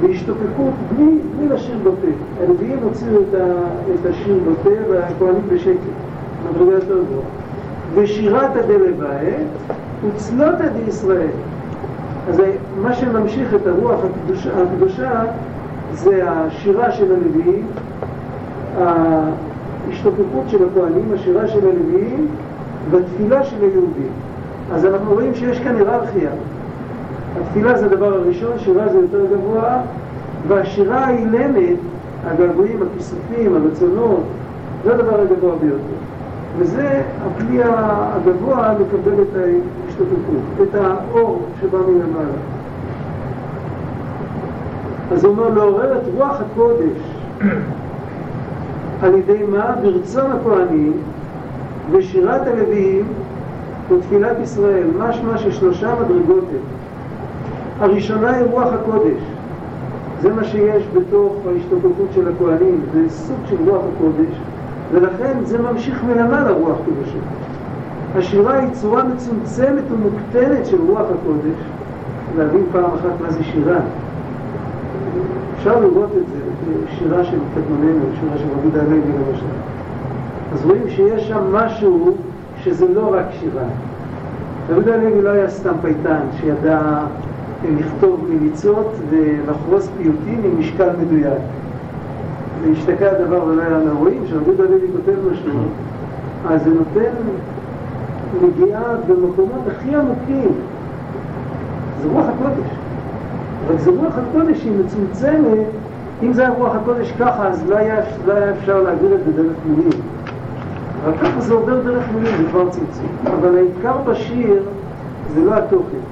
[0.00, 2.08] בהשתוקקות בלי, בלי לשיר בפה.
[2.40, 3.34] הלוויים הוציאו את,
[3.94, 5.78] את השיר בפה והכהנים בשקט,
[6.50, 7.26] מדרגה יותר גבוהה.
[7.94, 9.34] ושירת הדלבאי
[10.06, 11.28] וצלותא דישראל.
[12.28, 12.42] אז
[12.82, 15.22] מה שממשיך את הרוח הקדושה, הקדושה
[15.92, 17.66] זה השירה של הלוויים,
[19.88, 22.26] ההשתוקקות של הכהנים, השירה של הלוויים
[22.90, 24.12] והתפילה של היהודים.
[24.72, 26.30] אז אנחנו רואים שיש כאן היררכיה.
[27.40, 29.80] התפילה זה הדבר הראשון, שירה זה יותר גבוה,
[30.48, 31.78] והשירה האילמת,
[32.26, 34.22] הגעגועים, הכיסופים, הרצונות,
[34.84, 35.78] זה הדבר הגבוה ביותר.
[36.58, 42.38] וזה הכלי הגבוה לקבל את ההשתתפות, את האור שבא מלמעלה.
[45.12, 47.00] אז הוא אומר לעורר את רוח הקודש
[49.02, 49.74] על ידי מה?
[49.82, 50.92] ברצון הכהנים
[51.90, 53.06] ושירת הלוויים
[53.90, 56.60] ותפילת ישראל, משמע ששלושה מדרגות הם.
[57.80, 59.22] הראשונה היא רוח הקודש.
[60.20, 64.40] זה מה שיש בתוך ההשתוקקות של הכהנים, זה סוג של רוח הקודש,
[64.92, 67.18] ולכן זה ממשיך מלמעלה רוח קודשו.
[68.16, 71.58] השירה היא צורה מצומצמת ומוקטנת של רוח הקודש,
[72.38, 73.78] להבין פעם אחת מה זה שירה.
[75.64, 76.40] אפשר לראות את זה
[76.84, 79.46] בשירה של קדמוננו, שירה של רבי דהלוי למשל.
[80.52, 82.16] אז רואים שיש שם משהו
[82.62, 83.62] שזה לא רק שירה.
[84.68, 86.80] דוד הלוי לא היה סתם פייטן שידע
[87.78, 91.40] לכתוב מליצות ולחרוס פיוטים עם משקל מדויק.
[92.62, 95.60] והשתקע הדבר ולא היה רואים שרבי הלוי כותב משהו,
[96.48, 97.14] אז זה נותן
[98.42, 100.52] נגיעה במקומות הכי עמוקים.
[102.02, 102.83] זה רוח הקודש.
[103.68, 105.66] רק זה רוח הקודש היא מצומצמת,
[106.22, 109.42] אם זה היה רוח הקודש ככה, אז לא היה, לא היה אפשר להגיד את זה
[109.42, 110.00] דרך מילים.
[111.04, 113.06] אבל ככה זה עובר דרך מילים, זה כבר צמצום.
[113.26, 114.62] אבל העיקר בשיר
[115.34, 116.04] זה לא התוכן.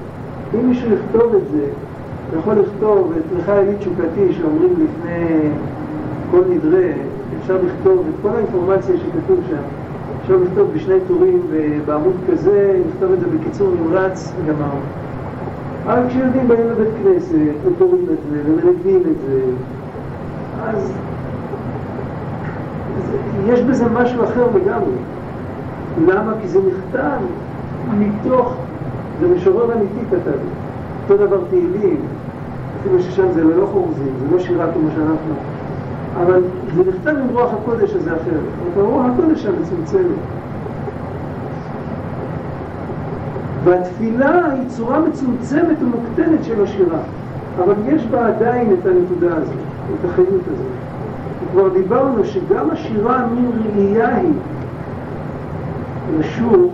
[0.53, 1.65] אם מישהו יכתוב את זה,
[2.31, 5.49] הוא יכול לכתוב את תמיכה עילית תשוקתי שאומרים לפני
[6.31, 6.89] כל נדרה,
[7.41, 9.63] אפשר לכתוב את כל האינפורמציה שכתוב שם.
[10.21, 11.41] אפשר לכתוב בשני טורים
[11.85, 15.02] בעמוד כזה, לכתוב את זה בקיצור נמרץ וגמרנו.
[15.85, 19.41] אבל כשילדים באים לבית כנסת וקוראים את זה ומנגנים את זה,
[20.63, 20.93] אז
[23.47, 24.95] יש בזה משהו אחר לגמרי.
[26.07, 26.33] למה?
[26.41, 27.19] כי זה נכתב
[27.99, 28.55] מתוך,
[29.19, 30.37] זה משורר אמיתי כתב.
[31.03, 31.97] אותו דבר תהילים,
[32.79, 35.33] אפילו ששם זה לא חורזים, זה לא שירה כמו שאנחנו.
[36.21, 36.41] אבל
[36.75, 38.39] זה נכתב עם רוח הקודש הזה אחר.
[38.73, 40.17] אבל רוח הקודש המצומצמת.
[43.63, 46.99] והתפילה היא צורה מצומצמת ומוקטנת של השירה,
[47.63, 49.53] אבל יש בה עדיין את הנקודה הזאת,
[49.99, 50.73] את החיות הזאת.
[51.43, 53.45] וכבר דיברנו שגם השירה מן
[53.75, 54.33] ראייה היא
[56.19, 56.73] לשור,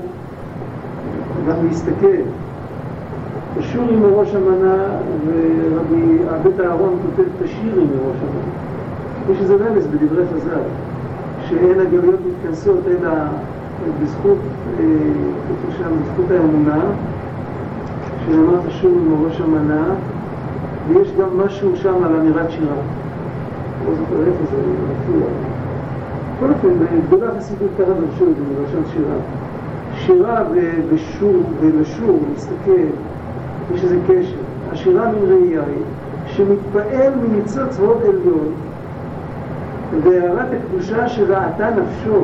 [1.48, 2.22] גם להסתכל.
[3.60, 4.76] השור עם ראש המנה,
[5.28, 8.50] ורבי עבד אהרון כותב את השיר עם ראש המנה.
[9.30, 10.62] יש איזה רמז בדברי חז"ל,
[11.48, 13.10] שאין הגלויות מתכנסות אלא
[14.04, 14.38] בזכות,
[14.80, 14.84] אה,
[15.48, 16.80] כתוב שם, בזכות האמונה,
[18.26, 19.84] שנאמר תשוב עם ראש המנה,
[20.88, 22.76] ויש גם משהו שם על אמירת שירה.
[23.86, 24.58] לא זוכר איפה זה,
[24.88, 25.28] מופיע.
[26.38, 29.16] בכל אופן, בגדולה החסידות ככה דרשו את זה מלשון שירה.
[29.96, 30.44] שירה
[30.90, 32.86] ושור, ולשור, להסתכל,
[33.74, 34.36] יש איזה קשר.
[34.72, 35.84] השירה מן ראייה היא
[36.28, 38.54] שמתפעל מניצוץ צבאות עליון
[40.04, 42.24] והערת הקדושה שראתה נפשו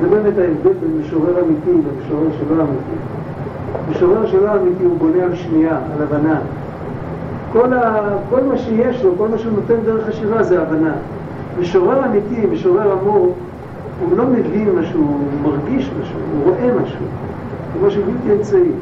[0.00, 2.96] זה באמת ההבדל בין משורר אמיתי למשורר שלא אמיתי.
[3.90, 6.40] משורר שלא אמיתי הוא בונה על שמיעה, על הבנה.
[7.52, 8.16] כל, ה...
[8.30, 10.92] כל מה שיש לו, כל מה שהוא נותן דרך השירה זה הבנה.
[11.60, 13.34] משורר אמיתי, משורר אמור,
[14.00, 17.04] הוא לא מבין משהו, הוא מרגיש משהו, הוא רואה משהו.
[17.74, 18.72] הוא משהו בלתי אמצעי.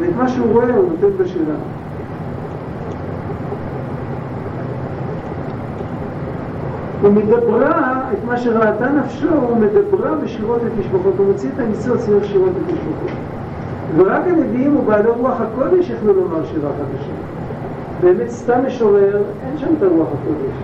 [0.00, 1.54] ואת מה שהוא רואה הוא נותן בשירה.
[7.02, 12.52] ומדברה את מה שראתה נפשו, הוא מדברה בשירות לתשבחות, הוא מוציא את הניצוץ סביב שירות
[12.62, 13.10] לתשבחות.
[13.96, 17.12] ורק הנביאים ובעלי רוח הקודש יכלו לומר שירה חדשה.
[18.00, 20.54] באמת סתם משורר, אין שם את הרוח הקודש.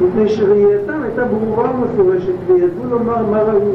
[0.00, 3.72] מפני שראייתם הייתה ברורה ומפורשת, וידעו לומר מה ראו.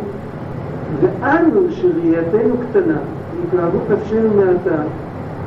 [1.02, 2.98] ואנו, שראייתנו קטנה,
[3.44, 4.82] התנהגות נפשנו מעתה,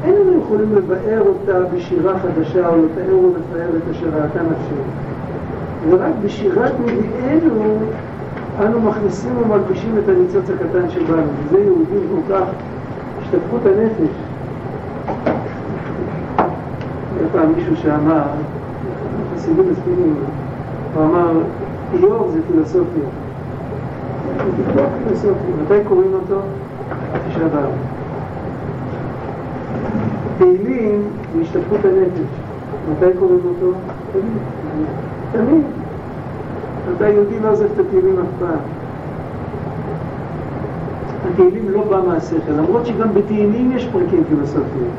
[0.04, 4.82] איננו יכולים לבאר אותה בשירה חדשה, או לתאר או לפאר את אשר ראתה נפשנו.
[5.90, 7.78] ורק בשירת נביאנו
[8.60, 12.44] אנו מכניסים ומלבישים את הניצוץ הקטן שבנו, וזה יהודים כל כך,
[13.22, 14.14] השתפכות הנפש.
[17.18, 18.22] היה פעם מישהו שאמר,
[19.34, 20.14] חסידים מספינים,
[20.94, 21.32] הוא אמר,
[21.92, 23.08] איוב זה פילוסופיה.
[25.62, 26.40] מתי קוראים אותו?
[27.28, 27.70] תשעה באב.
[30.38, 31.02] תהילים
[31.34, 32.28] זה השתתפות הנפש.
[32.90, 33.72] מתי קוראים אותו?
[35.32, 35.75] תמיד.
[36.96, 38.58] אתה יהודי לא עוזב את התהילים אף פעם.
[41.32, 44.90] התהילים לא בא מהשכל, למרות שגם בתהילים יש פרקים פילוסופיים.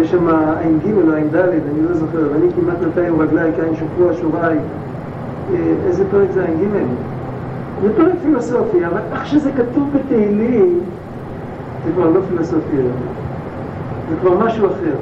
[0.00, 0.28] יש שם
[0.60, 4.58] עין ג' או עין ד', אני לא זוכר, ואני כמעט נתיים רגליי, כעין שופרו אשוריי.
[5.52, 6.76] אה, איזה פרק זה עין ג'?
[7.82, 10.80] זה פרק פילוסופי, אבל איך שזה כתוב בתהילים,
[11.84, 12.76] זה כבר לא פילוסופי,
[14.10, 14.96] זה כבר משהו אחר.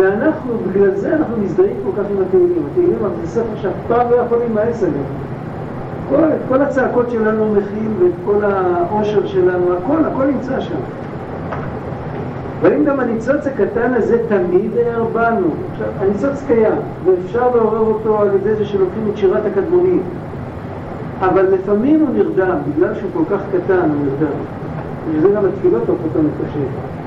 [0.00, 2.62] ואנחנו, בגלל זה אנחנו מזדהים כל כך עם התהילים.
[2.72, 5.04] התהילים זה ספר שאף פעם לא יכול להימאס עליהם.
[6.08, 10.78] כל, כל הצעקות שלנו מכיל ואת כל העושר שלנו, הכל, הכל נמצא שם.
[12.62, 15.46] והאם גם הניצוץ הקטן הזה תמיד הער בנו?
[15.72, 20.02] עכשיו, הניצוץ קיים, ואפשר לעורר אותו על ידי זה שלוקחים את שירת הקדמונים.
[21.20, 24.36] אבל לפעמים הוא נרדם, בגלל שהוא כל כך קטן הוא נרדם.
[25.10, 26.99] וזה גם התפילות הופכות אותו מקשה.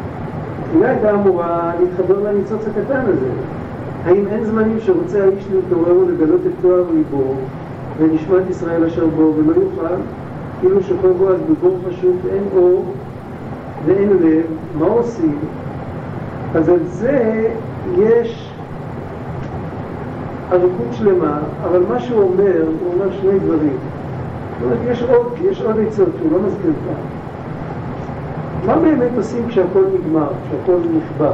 [0.74, 3.28] התפילה הייתה אמורה להתחבר לניצוץ הקטן הזה.
[4.06, 7.34] האם אין זמנים שרוצה האיש להתעורר ולגלות את תואר ליבו
[8.00, 9.96] ונשמת ישראל אשר בו ולא יוכל,
[10.60, 12.86] כאילו שוכב בו אז בבור פשוט אין אור
[13.86, 14.46] ואין לב,
[14.80, 15.38] מה עושים?
[16.56, 17.48] אז על זה
[17.98, 18.52] יש
[20.52, 23.78] אריכות שלמה, אבל מה שהוא אומר, הוא אומר שני דברים.
[24.60, 27.23] זאת אומרת, יש עוד, יש עוד עצות שהוא לא מזכיר כאן.
[28.66, 31.32] מה באמת עושים כשהכל נגמר, כשהכל נכבה?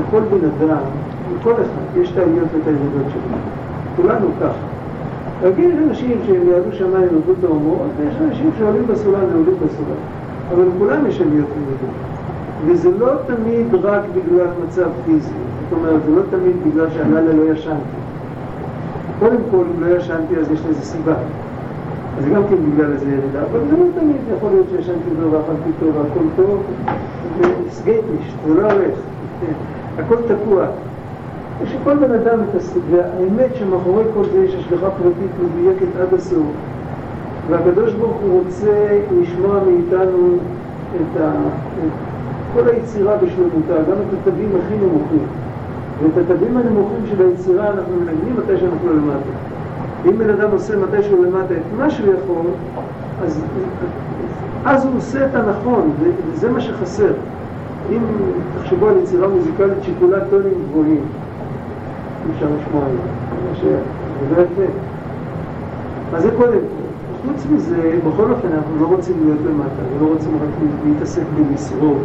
[0.00, 0.82] לכל בן אדם,
[1.38, 3.36] לכל אחד, יש את העליות ואת הירידות שלו.
[3.96, 4.66] כולנו ככה.
[5.42, 10.00] רגיל יש אנשים שהם יעלו שמיים ועבדו תאומות, ויש אנשים שעולים בסולם ועולים בסולם.
[10.54, 11.94] אבל לכולם יש עליות וירידות.
[12.66, 15.30] וזה לא תמיד רק בגלל מצב פיזי.
[15.70, 17.98] זאת אומרת, זה לא תמיד בגלל שהלילה לא ישנתי.
[19.18, 21.14] קודם כל, אם לא ישנתי אז יש לזה סיבה.
[22.18, 25.70] אז גם כן בגלל איזה ירידה, אבל זה לא תמיד יכול להיות שישנתי טוב ואכלתי
[25.80, 26.62] טוב והכל טוב,
[27.38, 28.98] וסגייטיש, זה לא הולך,
[29.98, 30.66] הכל תקוע.
[31.62, 36.46] יש לכל בן אדם הסיבה, והאמת שמאחורי כל זה יש השגחה פרטית מדויקת עד הסוף,
[37.48, 40.36] והקדוש ברוך הוא רוצה לשמוע מאיתנו
[40.96, 41.32] את, ה...
[41.84, 41.92] את
[42.54, 45.26] כל היצירה בשלמותה, גם את התווים הכי נמוכים.
[46.02, 49.57] ואת התווים הנמוכים של היצירה אנחנו מנגנים מתי שאנחנו למטה.
[50.06, 52.46] אם בן אדם עושה מתי שהוא למטה את מה שהוא יכול,
[53.24, 53.42] אז,
[54.64, 55.90] אז הוא עושה את הנכון,
[56.32, 57.12] וזה מה שחסר.
[57.92, 58.02] אם
[58.58, 61.00] תחשבו על יצירה מוזיקלית שכולה טונים גבוהים,
[62.34, 62.92] אפשר לשמוע על
[63.62, 63.78] זה,
[64.36, 64.72] לא יפה.
[66.14, 66.88] אז זה קודם כל.
[67.26, 72.02] חוץ מזה, בכל אופן אנחנו לא רוצים להיות למטה, ולא רוצים רק להתעסק במשרות.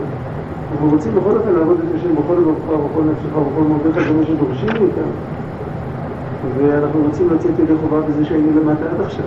[0.72, 4.26] אנחנו רוצים בכל אופן לעבוד את השם בכל לבבך ובכל נפשך ובכל מרדך, זה מה
[4.26, 5.14] שדורשים מאיתנו.
[6.58, 9.26] ואנחנו רוצים לצאת ידי חובה בזה שהיינו למטה עד עכשיו.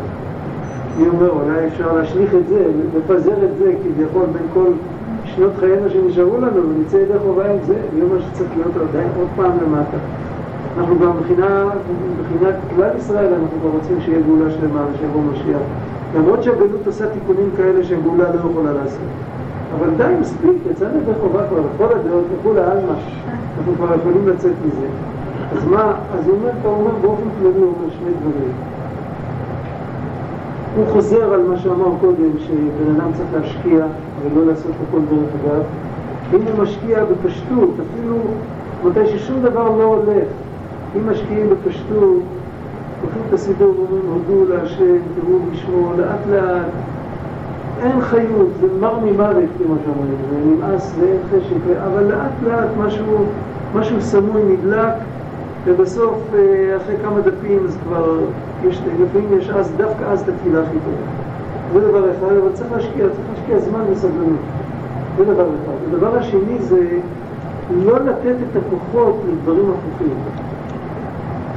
[0.98, 2.64] מי אומר, אולי אפשר להשליך את זה,
[2.98, 4.70] לפזר את זה כביכול בין כל
[5.24, 9.28] שנות חיינו שנשארו לנו, ונצא ידי חובה עם זה, מי אומר שצריך להיות עדיין עוד
[9.36, 9.96] פעם למטה.
[10.78, 11.64] אנחנו גם מבחינה,
[12.20, 15.60] מבחינת כלל ישראל, אנחנו כבר רוצים שיהיה גאולה שלמה ושיבוא משיח.
[16.16, 19.08] למרות שהגלות עושה תיקונים כאלה שהגאולה לא יכולה לעשות.
[19.78, 22.92] אבל די, מספיק, יצאנו ידי חובה כבר לכל הדעות, לכול העלמא.
[23.58, 24.86] אנחנו כבר יכולים לצאת מזה.
[25.56, 28.52] אז מה, אז אומר, אתה אומר באופן כללי, הוא אומר שני דברים.
[30.76, 33.86] הוא חוזר על מה שאמר קודם, שבן אדם צריך להשקיע
[34.22, 35.62] ולא לעשות הכל דרך אגב.
[36.34, 38.16] אם הוא משקיע בפשטות, אפילו
[38.84, 40.28] מתי ששום דבר לא הולך,
[40.96, 42.22] אם משקיעים בפשטות,
[43.00, 46.66] פותחים את הסידור ואומרים הודו להשם, תראו בשמו, לאט לאט,
[47.82, 53.26] אין חיות, זה מר ממוות כמו שאומרים, זה נמאס ואין חשק, אבל לאט לאט משהו,
[53.74, 54.94] משהו סמוי נדלק
[55.66, 58.18] ובסוף אה, אחרי כמה דפים אז כבר,
[58.64, 61.06] יש, לפעמים יש אז, דווקא אז את התפילה הכי טובה.
[61.72, 64.40] זה דבר אחד, אבל צריך להשקיע, צריך להשקיע זמן וסבלנות.
[65.16, 65.94] זה דבר אחד.
[65.94, 66.98] הדבר השני זה
[67.70, 70.14] לא לתת את הכוחות לדברים הפוכים.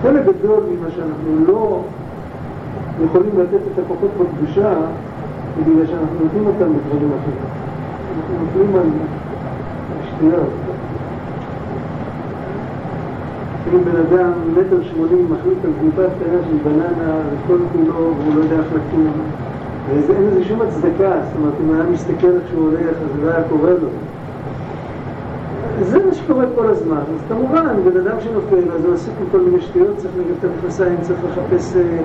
[0.01, 1.83] חלק גדול ממה שאנחנו לא
[3.05, 4.73] יכולים לתת את הכוחות בקדושה,
[5.57, 7.41] זה בגלל שאנחנו נותנים אותם בדברים אחרים.
[8.17, 8.89] אנחנו נותנים על
[10.09, 10.78] שטויות.
[13.61, 18.39] אפילו בן אדם, מטר שמונים, מחליט על קליפה קטנה של בננה וכל כולו, והוא לא
[18.43, 19.11] יודע איך לקום.
[19.89, 23.31] ואין לזה שום הצדקה, זאת אומרת, אם היה מסתכל איך שהוא הולך, אז זה לא
[23.31, 23.87] היה קורה לו.
[25.81, 26.95] זה מה שקורה כל הזמן.
[27.15, 30.43] אז כמובן, בן אדם שנופל, אז הוא עסוק עם כל מיני שטויות, צריך לגב את
[30.43, 31.97] המכנסיים, צריך לחפש אה,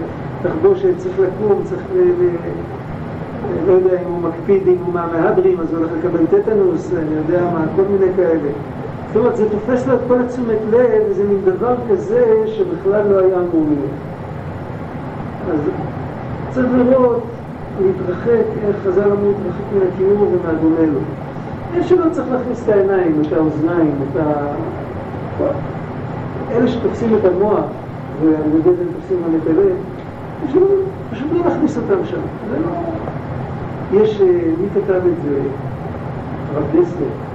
[0.43, 1.99] תחבושת, צריך לקום, צריך ל...
[3.67, 7.45] לא יודע אם הוא מקפיד, אם הוא מהמהדרים, אז הוא הולך לקבל טטנוס, אני יודע
[7.53, 8.49] מה, כל מיני כאלה.
[9.15, 13.19] זאת אומרת, זה תופס לו את כל התשומת לב, וזה מין דבר כזה שבכלל לא
[13.19, 13.91] היה אמור להיות.
[15.51, 15.61] אז
[16.51, 17.23] צריך לראות,
[17.81, 21.01] להתרחק, איך חז"ל אמרו, להתרחק מן הכיעור ומהדומה לו.
[21.75, 24.47] יש שלא צריך להכניס את העיניים, את האוזניים, את ה...
[26.51, 27.65] אלה שתופסים את המוח,
[28.23, 29.77] ועל ידי זה תופסים גם את הלב,
[31.12, 32.21] פשוט לא להכניס אותם שם.
[32.51, 32.71] זה לא...
[34.01, 34.27] יש, אה,
[34.61, 35.41] מי כתב את זה?
[36.55, 37.34] הרב דסלר.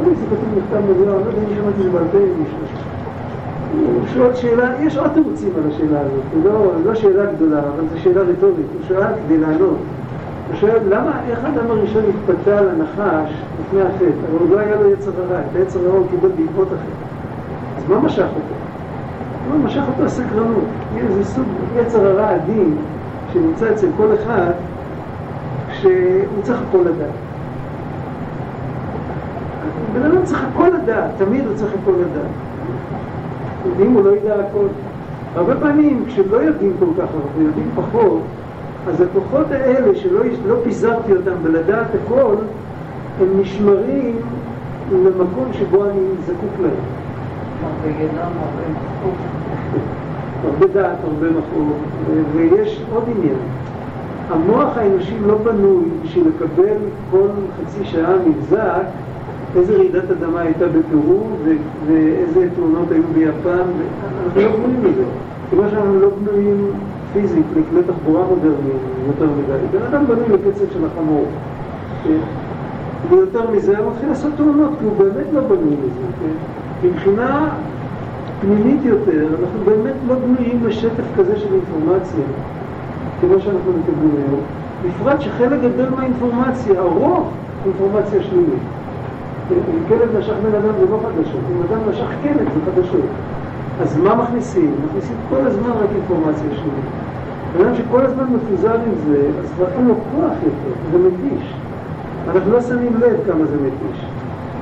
[0.00, 2.58] אני זה כתוב מכתב מזוהר, לא יודע אם שמעתי זה בעל פה מישהו.
[3.72, 7.84] הוא שואל שאלה, יש עוד תירוצים על השאלה הזאת, זו לא, לא שאלה גדולה, אבל
[7.92, 9.78] זו שאלה רטורית, הוא שאל כדי לענות.
[10.48, 14.04] הוא שואל, למה, איך האדם הראשון התפתה על הנחש לפני החטא?
[14.30, 17.08] אבל עוד לא היה לו יצר הרע, את היצר הרע הוא קיבל בעקבות החטא.
[17.78, 18.54] אז מה משך אותו?
[19.50, 20.64] מה משך אותו הסקרנות.
[21.14, 21.44] זה סוג
[21.76, 22.76] יצר הרע עדין
[23.32, 24.52] שנמצא אצל כל אחד,
[25.72, 27.27] שהוא צריך הכל לדעת.
[29.92, 32.30] בן אדם צריך הכל לדעת, תמיד הוא צריך הכל לדעת.
[33.80, 34.66] אם הוא לא ידע הכל.
[35.34, 38.22] הרבה פעמים כשלא יודעים כל כך הרבה, יודעים פחות,
[38.88, 42.34] אז הכוחות האלה שלא לא פיזרתי אותם בלדעת הכל,
[43.20, 44.16] הם נשמרים
[44.92, 46.70] למקום שבו אני זקוק להם.
[47.62, 49.12] הרבה ידע, הרבה מחור.
[50.44, 51.72] הרבה דעת, הרבה מחור.
[52.34, 53.38] ויש עוד עניין.
[54.30, 56.76] המוח האנושי לא בנוי בשביל לקבל
[57.10, 58.82] כל חצי שעה מבזק
[59.56, 61.26] איזה רעידת אדמה הייתה בפרו
[61.86, 63.68] ואיזה תאונות היו ביפן,
[64.24, 65.04] אנחנו לא בנויים לזה.
[65.50, 66.70] כיוון שאנחנו לא בנויים
[67.12, 69.78] פיזית לכלי תחבורה מודרניים יותר מדי.
[69.78, 71.24] בן אדם בנוי לקצב של החמור.
[72.04, 72.18] כן?
[73.10, 76.06] ויותר מזה, הוא מתחיל לעשות תאונות, כי הוא באמת לא בנוי לזה.
[76.20, 76.88] כן?
[76.88, 77.48] מבחינה
[78.40, 82.24] פנימית יותר, אנחנו באמת לא בנויים לשטף כזה של אינפורמציה,
[83.20, 84.40] כמו שאנחנו מקבלים היום.
[84.86, 87.30] בפרט שחלק גדול מהאינפורמציה, הרוב,
[87.64, 88.62] אינפורמציה שלילית.
[89.50, 93.04] אם כלב נשך בן אדם זה לא חדשות, אם אדם נשך כלב זה חדשות.
[93.82, 94.74] אז מה מכניסים?
[94.86, 96.98] מכניסים כל הזמן רק אינפורמציה שלילית.
[97.60, 101.54] אדם שכל הזמן מפוזר עם זה, אז כבר אין לו כוח יותר, זה מתיש.
[102.28, 104.04] אנחנו לא שמים לב כמה זה מתיש.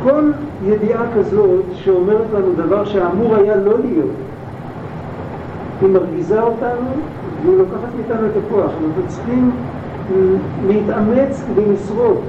[0.04, 0.30] כל
[0.64, 4.10] ידיעה כזאת שאומרת לנו דבר שאמור היה לא להיות,
[5.80, 6.90] היא מרגיזה אותנו
[7.42, 8.70] והיא לוקחת מאיתנו את הכוח.
[8.70, 9.50] אנחנו צריכים
[10.66, 12.20] להתאמץ כדי לשרוד,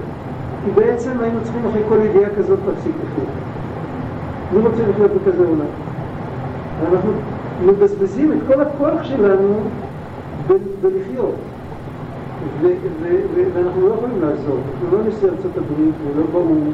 [0.67, 3.29] כי בעצם היינו צריכים אחרי כל ידיעה כזאת להפסיק לחיות.
[4.53, 5.71] מי רוצה לחיות בכזה עולם?
[6.81, 7.11] ואנחנו
[7.65, 9.59] מבזבזים את כל הכוח שלנו
[10.81, 11.35] בלחיות.
[13.53, 16.71] ואנחנו לא יכולים לעזור, אנחנו לא נשיא ארצות הברית ולא באו"ם,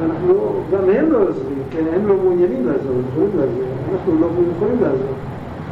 [0.00, 4.20] ואנחנו לא, גם הם לא עוזרים, כן, הם לא מעוניינים לעזור, הם יכולים לעזור, אנחנו
[4.20, 5.14] לא יכולים לעזור.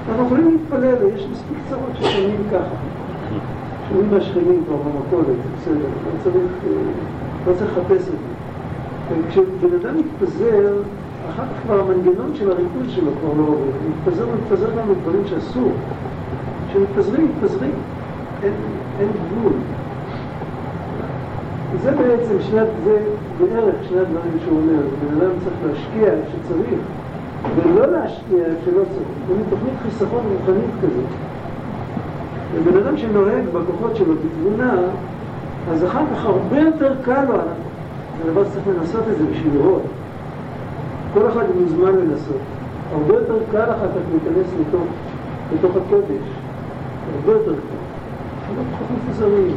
[0.09, 2.75] אנחנו יכולים להתפלל, יש מספיק צרות ששומעים ככה.
[3.89, 6.53] שומעים מהשכנים כבר במכולת, בסדר, לא צריך,
[7.47, 8.35] לא צריך לחפש את זה.
[9.11, 10.73] וכשבן אדם מתפזר,
[11.31, 14.91] אחר כך כבר המנגנון של הריכוז שלו כבר לא עובד, הוא מתפזר, הוא מתפזר גם
[14.91, 15.73] לדברים שאסור.
[16.69, 17.73] כשמתפזרים, מתפזרים.
[18.43, 18.53] אין,
[19.01, 19.53] אין גבול.
[21.83, 22.99] זה בעצם שנת, זה
[23.39, 26.81] בערך שני הדברים שהוא אומר, בן אדם צריך להשקיע איפה שצריך,
[27.57, 29.09] ולא להשקיע איפה שלא צריך.
[29.29, 31.11] זה תוכנית חיסכון רוחנית כזאת.
[32.55, 34.75] ובן אדם שנוהג בכוחות שלו בתבונה,
[35.71, 37.39] אז אחר כך הרבה יותר קל לו,
[38.19, 39.83] זה דבר שצריך לנסות את זה בשביל לראות.
[41.15, 42.41] כל אחד מוזמן לנסות.
[42.93, 44.87] הרבה יותר קל אחר כך להיכנס לתוך,
[45.55, 46.25] לתוך הקודש.
[47.17, 47.77] הרבה יותר קל.
[48.41, 49.57] אנחנו לא פחות מפוזרים.